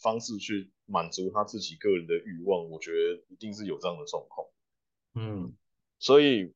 [0.00, 2.70] 方式去满足他自己个人的欲望？
[2.70, 4.46] 我觉得一定是有这样的状况。
[5.14, 5.56] 嗯，
[5.98, 6.54] 所以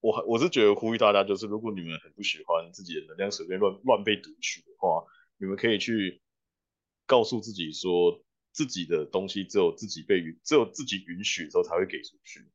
[0.00, 5.04] 我我是觉得呼吁大家，就是如果你们很不喜欢自己的能量随便乱乱被读取的话，
[5.38, 6.20] 你们可以去
[7.06, 8.22] 告诉自己说。
[8.50, 12.50] 自己的东西只有自己被允，只有自己允许的时候才会给出去，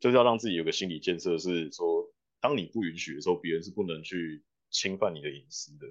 [0.00, 2.10] 就是要让自己有个心理建设，是说，
[2.40, 5.86] 当你不允许的时候，别人是不能去侵犯你的隐私的。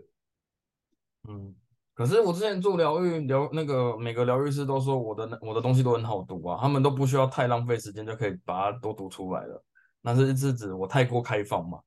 [1.30, 1.56] 嗯，
[1.94, 9.64] 可是我之前做疗愈疗那个每个疗愈师都说我的我的东西都很好读啊，他们都不需要太浪费时间就可以把它都读出来了。
[10.04, 11.82] 那是是指我太过开放吗？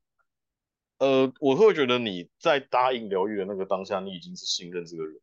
[0.98, 5.20] 呃，我会觉得你在答应疗愈的那个当下，你已经是信任这个人。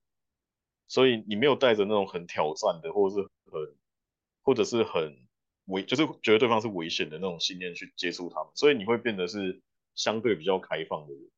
[0.87, 3.21] 所以你没有带着那种很挑战的，或者是
[3.51, 3.75] 很，
[4.43, 5.17] 或者是很
[5.65, 9.63] 危，就是觉得对方是危险的那种信念去接触他们，所以你会变得是
[9.95, 11.31] 相对比较开放的人。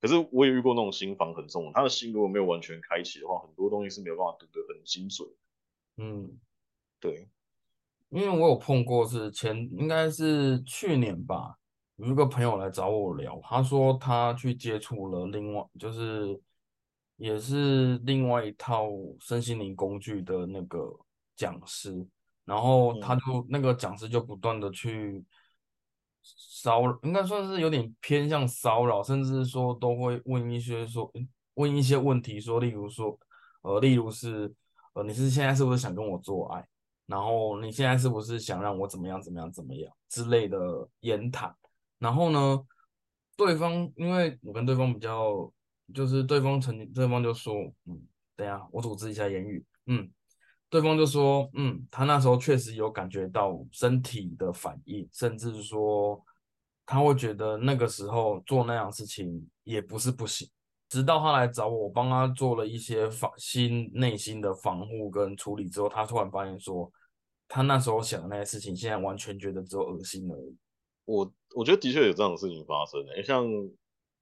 [0.00, 5.28] 可是我也遇过那种心房很重，他的心如果没有完全开启的话，很多东西是没有办法读得很精准。
[5.96, 6.38] 嗯，
[7.00, 7.28] 对，
[8.12, 11.56] 因为我有碰过，是前应该是去年吧，
[11.96, 16.40] 有一个朋友来找我聊，他说他去接触了另外就是。
[17.18, 18.88] 也是另外一套
[19.20, 20.92] 身心灵工具的那个
[21.36, 22.04] 讲师，
[22.44, 25.24] 然后他就那个讲师就不断的去
[26.22, 31.08] 骚应该算是有点偏向骚扰，甚至说都会问一些说
[31.54, 33.16] 问一些问题，说例如说
[33.60, 34.52] 呃，例如是
[34.94, 36.66] 呃，你是现在是不是想跟我做爱？
[37.12, 41.54] 然后你现在是不是想让我怎么样怎么样怎么样之类的言谈？
[41.98, 42.60] 然后呢，
[43.36, 45.52] 对方因为我跟对方比较。
[45.92, 47.54] 就是对方曾经，对方就说，
[47.84, 48.00] 嗯，
[48.34, 50.10] 等下我组织一下言语，嗯，
[50.70, 56.24] 对方就说，嗯，他那时候确实有感觉到身体的反应，甚至说
[56.86, 60.48] 他会觉得那个时候做那样事情也不是不行。
[60.88, 66.90] 直到他来找我，帮他做了一些防心内心的防护跟处理之后，他突然发现说，
[67.52, 70.56] 他那时候想的那些事情，现在完全觉得只有恶心而已。
[71.04, 73.46] 我我觉得的确有这样的事情发生，诶，像。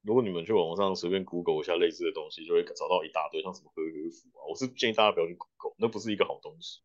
[0.02, 6.80] 如果你们去网上随便 Google 一下类似的东西，就会找到一大堆，像什么和和服啊，我是建议大家不要去 Google，那不是一个好东西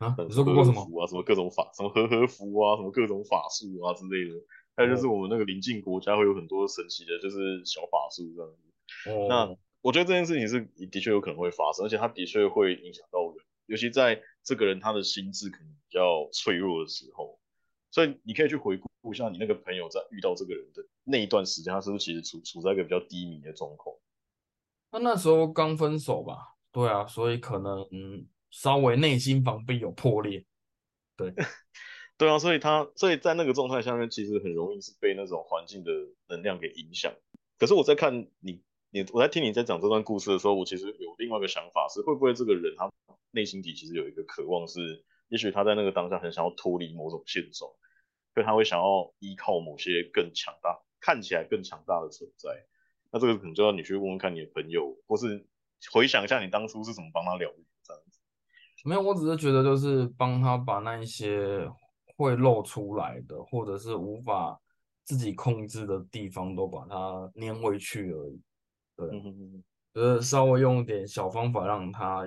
[0.00, 0.10] 啊。
[0.26, 4.34] 你说过什么服啊，什么各种法，什么和和服啊，什么各种法术啊之类的。
[4.74, 9.28] 还有就是我们那个邻近国家会有很多神奇的，就是小法术这样子。
[9.28, 10.60] 那我我觉得这件事情是
[10.90, 13.36] 的确有可能会发生，而且它的确会影响到人，
[13.66, 17.38] 尤其在这个人他的心智可能比较脆弱的时候，
[17.90, 23.96] 所以你可以去回顾一下你那个朋友在遇到这个人的那一段时间，他是不是其实处处在一个比较低迷的状况？
[24.90, 26.54] 他那时候刚分手吧？
[26.70, 30.44] 对啊，所以可能嗯，稍微内心防备有破裂。
[31.16, 31.32] 对，
[32.16, 35.92] 对啊，所以他所以在那个状态下面，其实很容易是被那种环境的
[36.28, 37.12] 能量给影响。
[37.58, 38.62] 可是我在看你。
[38.90, 42.90] 你我在听你在讲这段故事的时候，我其实有另外一个想法是，会不会这个人他
[43.32, 47.70] 内心底其实有一个渴望，是也许他在那个当下很想要脱离某种现状，
[48.34, 52.50] 所以他会想要依靠某些更强大、看起来更强大的存在。
[53.10, 55.46] 那这个可能就要你去问问看你的朋友，或是
[55.92, 58.20] 回想一下你当初是怎么帮他疗愈这样子。
[58.84, 61.68] 没有，我只是觉得就是帮他把那一些
[62.16, 64.60] 会露出来的，或者是无法
[65.04, 68.40] 自己控制的地方，都把它粘回去而已。
[68.96, 69.10] 对，
[69.94, 72.24] 就是稍微用点小方法，让他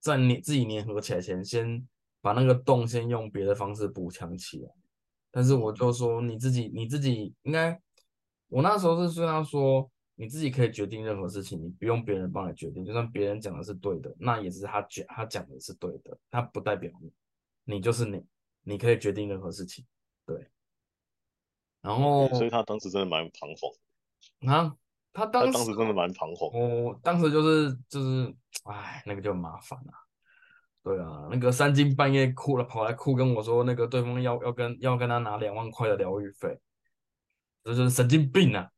[0.00, 1.86] 在你自己粘合起来前，先
[2.22, 4.70] 把那个洞先用别的方式补强起来。
[5.30, 7.78] 但是我就说你自己，你自己应该，
[8.48, 12.84] 我那时候是跟他说，你自己可以决定任何事情，你不用别人帮你决定。
[12.84, 17.12] 就算别人讲的是对的，那也是他讲他讲的是对的，他不代表你，
[17.64, 18.24] 你就是你，
[18.62, 19.84] 你可以决定任何事情。
[20.24, 20.50] 对，
[21.80, 24.76] 然后所以他当时真的蛮彷徨啊。
[25.14, 26.50] 他当时当时真的蛮彷徨，
[26.84, 29.92] 我当时就是就是，哎，那个就麻烦了。
[30.84, 36.58] 对啊，那个三更半夜哭了，跑来哭跟我说，那个对方要要跟要跟他拿两万块的疗愈费，
[37.62, 38.68] 这就是神经病啊！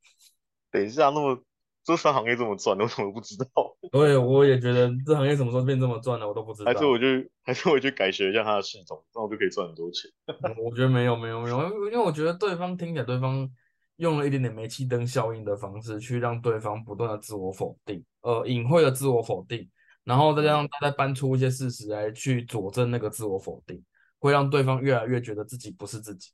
[0.70, 1.42] 等一下，那么
[1.82, 3.76] 这行业这么赚，我怎么不知道？
[3.90, 6.70] 对，我也觉得这行业什么时候变这么赚了，我都不知道。
[6.72, 7.06] 还是我就
[7.42, 10.10] 还是我去改学一下他的系统，那我就可以赚很多钱。
[10.62, 13.50] 我觉得没有没有没有，因为我觉得对方听起来对方。
[13.98, 19.70] 用了一点点煤气灯效应的方式去让对方不断的自我否定，呃，隐晦的自我否定，
[20.04, 23.82] 然后再加上他再搬出一些事实来去佐证那个自我否定，
[24.18, 26.30] 会让对方越来越觉得自己不是自己，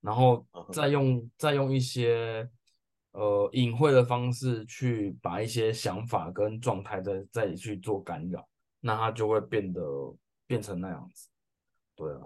[0.00, 2.48] 然后再用再用一些
[3.12, 8.48] 呃隐晦的方式去把一些想法跟状态再再去做干扰，
[8.80, 9.82] 那他就会变得
[10.46, 11.28] 变成那样子，
[11.94, 12.20] 对啊。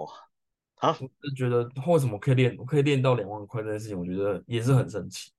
[0.76, 5.32] 啊，是觉得为什么可以练，可以练到两万块这件事情，我觉得也是很神奇。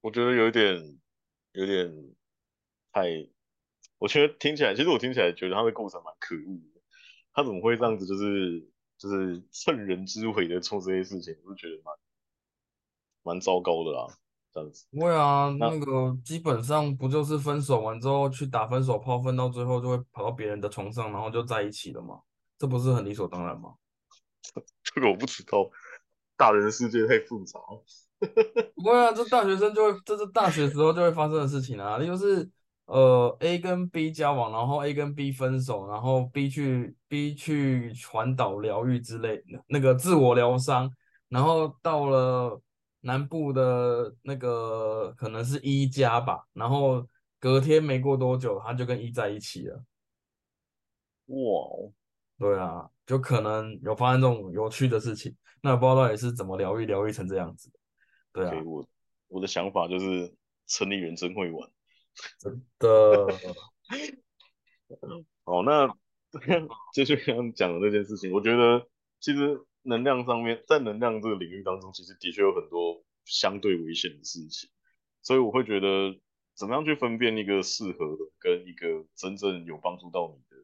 [0.00, 0.98] 我觉得有点，
[1.52, 1.92] 有点
[2.92, 3.28] 太，
[3.98, 6.80] 我觉得听起来，其实我听起来觉得他的构成蛮可恶的。
[7.32, 8.68] 他怎么会这样子，就是
[8.98, 11.94] 就是趁人之危的做这些事情，我就觉得蛮
[13.22, 14.06] 蛮糟糕的啦。
[14.52, 14.86] 这样子。
[14.92, 22.20] 会啊，那个基本上不就是分手完之后去打分手炮，分到最后就会跑到别人的床上，然后就在一起了吗？
[22.58, 23.74] 这不是很理所当然吗？
[24.82, 25.70] 这个我不知道，
[26.38, 27.60] 大人的世界太复杂。
[28.76, 32.02] 不会啊，这大学生就会，这是大学时候就会发生的事情啊。
[32.02, 32.48] 就是
[32.86, 40.90] 呃，A 跟 B 交往，然后 A 跟 B 分手，然后 B 去 B 去传导疗愈之类的，那个自我疗伤，
[41.28, 42.60] 然后到了
[43.00, 47.06] 南部的那个可能是一家吧，然后
[47.38, 49.84] 隔天没过多久，他就跟一在一起了。
[51.26, 51.92] 哇，
[52.38, 52.88] 对啊。
[53.06, 55.32] 就可能有发生这种有趣的事情，
[55.62, 57.78] 那不知道到底是怎么疗愈疗愈成这样子的。
[58.32, 58.84] 对啊，我
[59.28, 60.34] 我的想法就是
[60.66, 61.70] 城里人真会玩，
[62.38, 63.26] 真的。
[65.44, 65.88] 好，那
[66.92, 68.86] 继续刚刚讲的那件事情，我觉得
[69.20, 74.70] 其实能量上面，在能量这个领域当中，其实的确有很多相对危险的事情，
[75.22, 76.18] 所以我会觉得
[76.54, 80.62] 怎么样去分辨一个适合的跟一个真正有帮助到你的。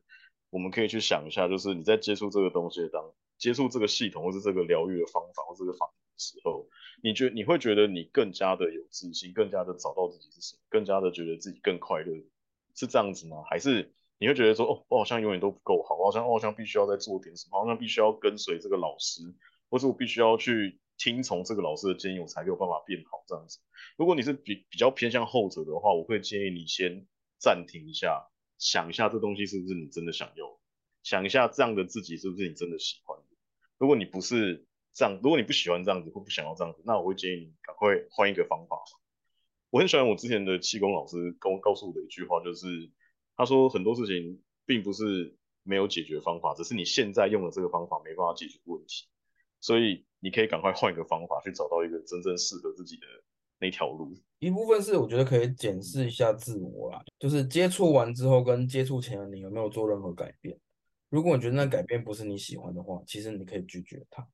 [0.50, 3.02] 我们可以去想一下，就是你在接触这个东西当
[3.38, 5.90] 接触这个系统或是这个疗愈的方法或是这个法
[6.22, 6.68] 时候，
[7.02, 12.14] 你觉你会觉得你更加的有自信，更加的找到自己是谁，更加的觉得自己更快乐，
[12.74, 13.42] 是这样子吗？
[13.50, 19.22] 还是你会觉得说，哦，我好像永远都不够好，我好像我好像必须要再做点什么，好像必须要跟随这个老师，
[19.68, 23.58] 或者我必须要去听从这个老师的建议，我才有办法变好这样子。
[23.96, 27.06] 如果你是比比较偏向后者的话，我会建议你先
[27.38, 28.28] 暂停一下。
[28.58, 30.60] 想一下，这东西是不是你真的想要？
[31.02, 33.18] 想一下，这样的自己是不是你真的喜欢？
[33.76, 34.64] 如果你不是
[34.94, 38.76] 这样，如果你不喜欢这样子或不想要这样子，那我会建议你赶快换一个方法。
[39.70, 42.90] 我很喜欢我之前的气功老师跟告诉我的一句话，就是
[43.36, 49.06] 他说很多事情并不是没有解决方法，只是你现在用的这个方法没办法解决问题，
[49.60, 53.06] 所以你可以赶快换一个方法，去找到一个真正适合自己的。
[53.58, 60.58] 那条路一部分是我觉得可以检视一下自我啦，就是接触完之后跟接触前的你有没有做任何改变。
[61.10, 64.26] 如果你觉得那改变不是你喜欢的话，其实你可以拒绝它。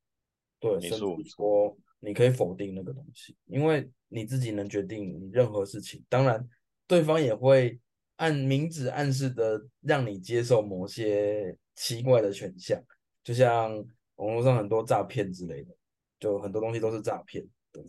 [0.61, 6.05] 对，甚至说你可以否定那个东西，因为你自己能决定你任何事情。
[6.09, 6.49] 当然，
[6.87, 7.79] 对方也会
[8.17, 12.83] 按明指暗示的让你接受某些奇怪的选项，
[13.23, 13.73] 就像
[14.17, 15.75] 网络上很多诈骗之类的，
[16.19, 17.85] 就很多东西都是诈骗，对，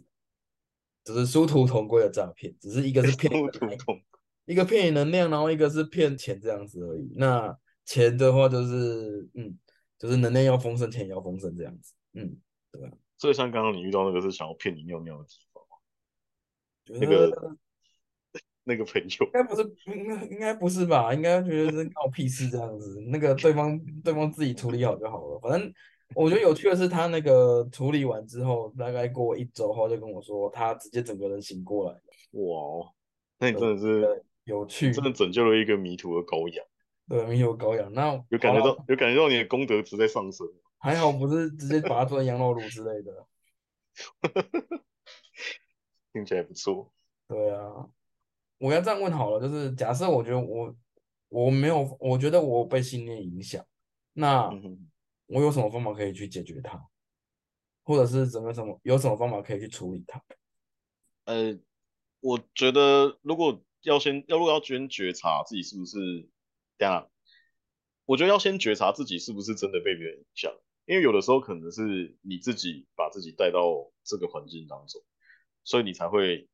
[1.04, 3.32] 只是殊途同归的诈骗，只是一个是骗
[4.46, 7.12] 一个骗你能量，然后一个是骗钱这样子而已。
[7.16, 7.56] 那
[7.86, 9.58] 钱的话就是，嗯，
[9.98, 12.36] 就是能量要丰盛，钱也要丰盛这样子，嗯，
[12.72, 12.90] 对吧？
[13.18, 15.64] 所以像刚刚你遇到那个是想要骗你尿尿的地方，
[17.00, 17.58] 那个
[18.64, 21.14] 那个朋友应该不是，应该应该不是吧？
[21.14, 23.02] 应该觉得是闹屁事这样子。
[23.08, 25.40] 那个对方对方自己处理好就好了。
[25.40, 25.74] 反正
[26.16, 32.02] 我觉得有趣的是，他那个处理完之后，大概过一周后就跟我说，他直接整个人醒过来了，
[32.32, 32.94] 哇哦，
[33.38, 36.66] 那你真的是有趣，真的拯救了一个迷途的羔羊，
[37.08, 37.92] 对，迷途羔羊。
[37.92, 40.48] 那有感觉到有感觉到你的功德值在上升。
[40.82, 43.28] 还好不是直接把它做成羊肉炉之类的。
[46.14, 46.92] 听起来不错。
[47.28, 47.90] 对啊，
[48.58, 50.76] 我要这样问好了，就是假设我觉得我
[51.28, 53.64] 我没有，我觉得我被信念影响，
[54.14, 54.50] 那
[55.28, 56.84] 我有什么方法可以去解决它，
[57.84, 60.24] 或者是怎么什么有什么方法可以去处理它？
[61.26, 61.60] 呃，
[62.22, 65.98] 我觉得如果要先要如果要先觉察自己是不是，
[66.78, 67.08] 等一下，
[68.06, 70.52] 我觉得要先觉察自己是不是真的被别人影响，
[70.90, 75.00] 因为有的时候可能是你自己把自己带到这个环境当中，
[75.64, 76.50] 所以你才会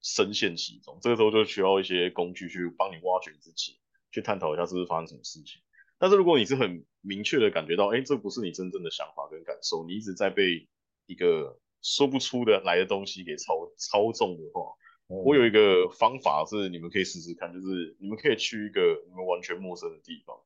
[0.00, 1.00] 深陷其中。
[1.02, 3.80] 这个时候就需要一些工具去帮你挖掘自己，
[4.12, 5.60] 去探讨一下是不是发生什么事情。
[5.98, 10.68] 但是如果你是很明确的感觉到，哎，这不是你真正的想法跟感受，你一直在被
[11.06, 14.62] 一个说不出的来的东西给操操纵的话，
[15.08, 20.40] 我有一个方法是你们可以试试看，就是你们可以去一个你们完全陌生的地方，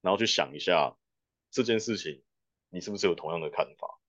[0.00, 0.96] 然后去想一下
[1.50, 2.22] 这件事情，
[2.72, 4.00] 你是不是有同样的看法？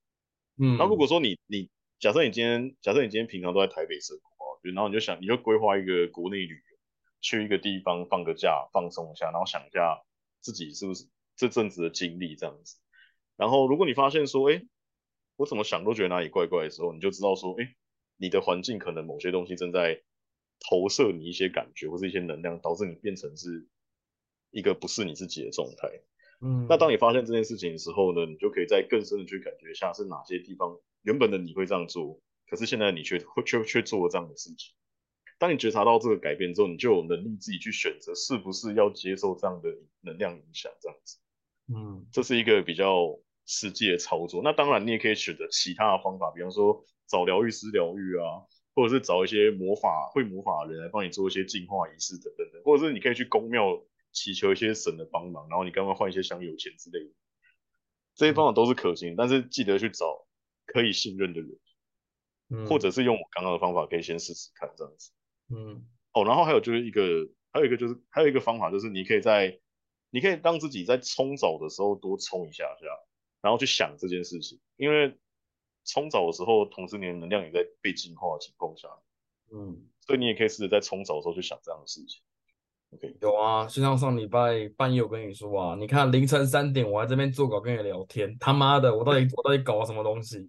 [0.58, 6.78] 嗯，那如果说你你假设你今天假设你今天平常都在台北生活，就然后你就想你就规划一个国内旅游，
[7.22, 10.02] 去一个地方放个假放松一下，然后想一下
[10.40, 12.80] 自己是不是这阵子的经历这样子。
[13.36, 14.64] 然后如果你发现说，哎，
[15.36, 17.76] 我怎么想都觉得哪里怪怪的时候，你就知道说，哎，
[18.18, 20.02] 你的环境可能某些东西正在
[20.70, 23.68] 投射你一些感觉或是一些能量，导致你变成是
[24.52, 25.90] 一个不是你自己的状态。
[26.44, 32.20] 嗯，那当你发现这件事情的时候呢，你就可以在更深的去感觉一下是哪些地方原本的你会这样做，
[32.50, 34.74] 可是现在你却会却却做了这样的事情。
[35.40, 39.70] 当你觉察到这个改变之后，你就有能力自己去选择是不是要接受这样的
[40.02, 41.18] 能量影响，这样子。
[41.74, 44.42] 嗯这是一个比较实际的操作。
[44.44, 48.44] 那当然，你也可以选择其他的方法，比方说找疗愈师疗愈啊，
[48.76, 53.82] 或者是找一些魔法会魔法的人来帮你做一些净化仪式等等等，或者是你可以去宫庙
[54.14, 57.12] 祈求一些神的帮忙，然后你赶快换一些香油钱之类的。
[58.16, 60.26] 这些方法都是可行，但是记得去找
[60.66, 61.60] 可以信任的人，
[62.50, 65.12] 嗯，或者是用我刚刚的方法，可以先试试看这样子。
[65.50, 69.60] 嗯哦，然后还有就是一个，还有一个就是还有一个方法，就是你可以在，
[70.12, 72.86] 你可以让自己在冲澡的时候多冲一下下，
[73.42, 75.18] 然后去想这件事情，因为
[75.86, 78.88] 冲澡的时候，同时你的能量也在被净化的情况下，
[79.52, 82.22] 嗯，所以你也可以试着在冲澡的时候去想这样的事情。
[82.94, 90.48] OK，有啊，就像上礼拜半夜我跟你说啊，你看凌晨三点我在这边做稿跟你聊天，他妈的，我到底我到底搞了什么东西？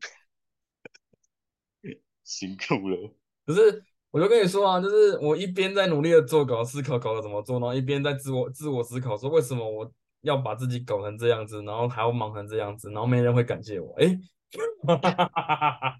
[2.23, 3.11] 辛苦了。
[3.47, 9.91] 可是我就跟你说啊，就是我一边在努力的做稿，思考搞的怎么做，然后一边在自我自我思考，说为什么我
[10.23, 14.19] 要把自己搞成这样子，然后还要忙成这样子，然后没人会感谢我，诶，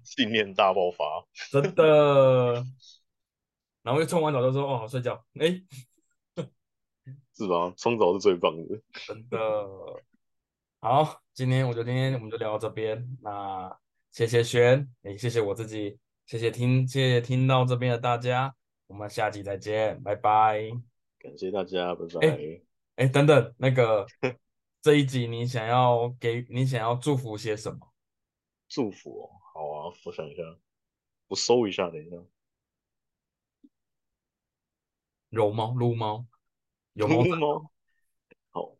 [0.03, 1.03] 信念大爆发，
[1.51, 2.63] 真的。
[3.83, 5.63] 然后一冲完澡就说哦好睡觉，诶，
[7.35, 7.73] 是吧？
[7.77, 8.81] 冲澡是最棒的。
[9.07, 9.37] 真的。
[10.79, 13.77] 好，今天我觉得今天我们就聊到这边，那
[14.11, 18.55] 谢谢轩，也谢谢我自己，谢谢听谢谢听到这边的大家，
[18.87, 20.69] 我们下集再见，拜拜。
[21.19, 22.61] 感谢大家，拜哎拜。
[22.97, 24.05] 哎，等等，那个
[24.81, 27.91] 这一集你想要给你想要祝福些什么？
[28.69, 30.43] 祝福哦，好啊，我想一下，
[31.27, 32.15] 我搜一下，等一下。
[35.29, 36.25] 柔猫、撸猫，
[36.95, 37.71] 有猫撸猫，
[38.51, 38.77] 好，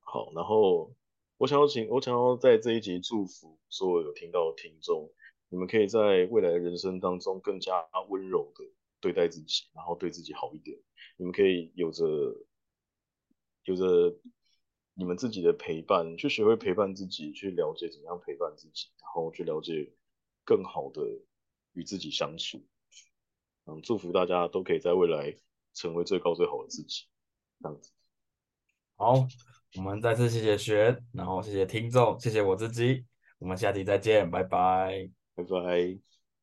[0.00, 0.92] 好，然后
[1.36, 5.08] 我想要请，我想要在这一集祝福所有有听到的听众，
[5.50, 8.64] 你们可以在未来的人生当中更加温柔的
[8.98, 10.76] 对待自己，然后对自己好一点。
[11.16, 12.04] 你们可以有着
[13.62, 14.18] 有着
[14.94, 19.92] 你们自己的陪伴，去学会陪伴自己，去了解怎么样陪伴自己，然后去了解
[20.44, 21.02] 更好的
[21.74, 22.66] 与自己相处。
[23.66, 25.38] 嗯，祝福大家都可以在未来
[25.74, 27.04] 成为最高最好的自己，
[27.60, 27.90] 这样子。
[28.96, 29.26] 好，
[29.76, 33.04] 我们再次谢谢学，然后谢谢听众，谢谢我自己，
[33.38, 35.10] 我们下期再见，拜拜。
[35.34, 36.13] 拜拜。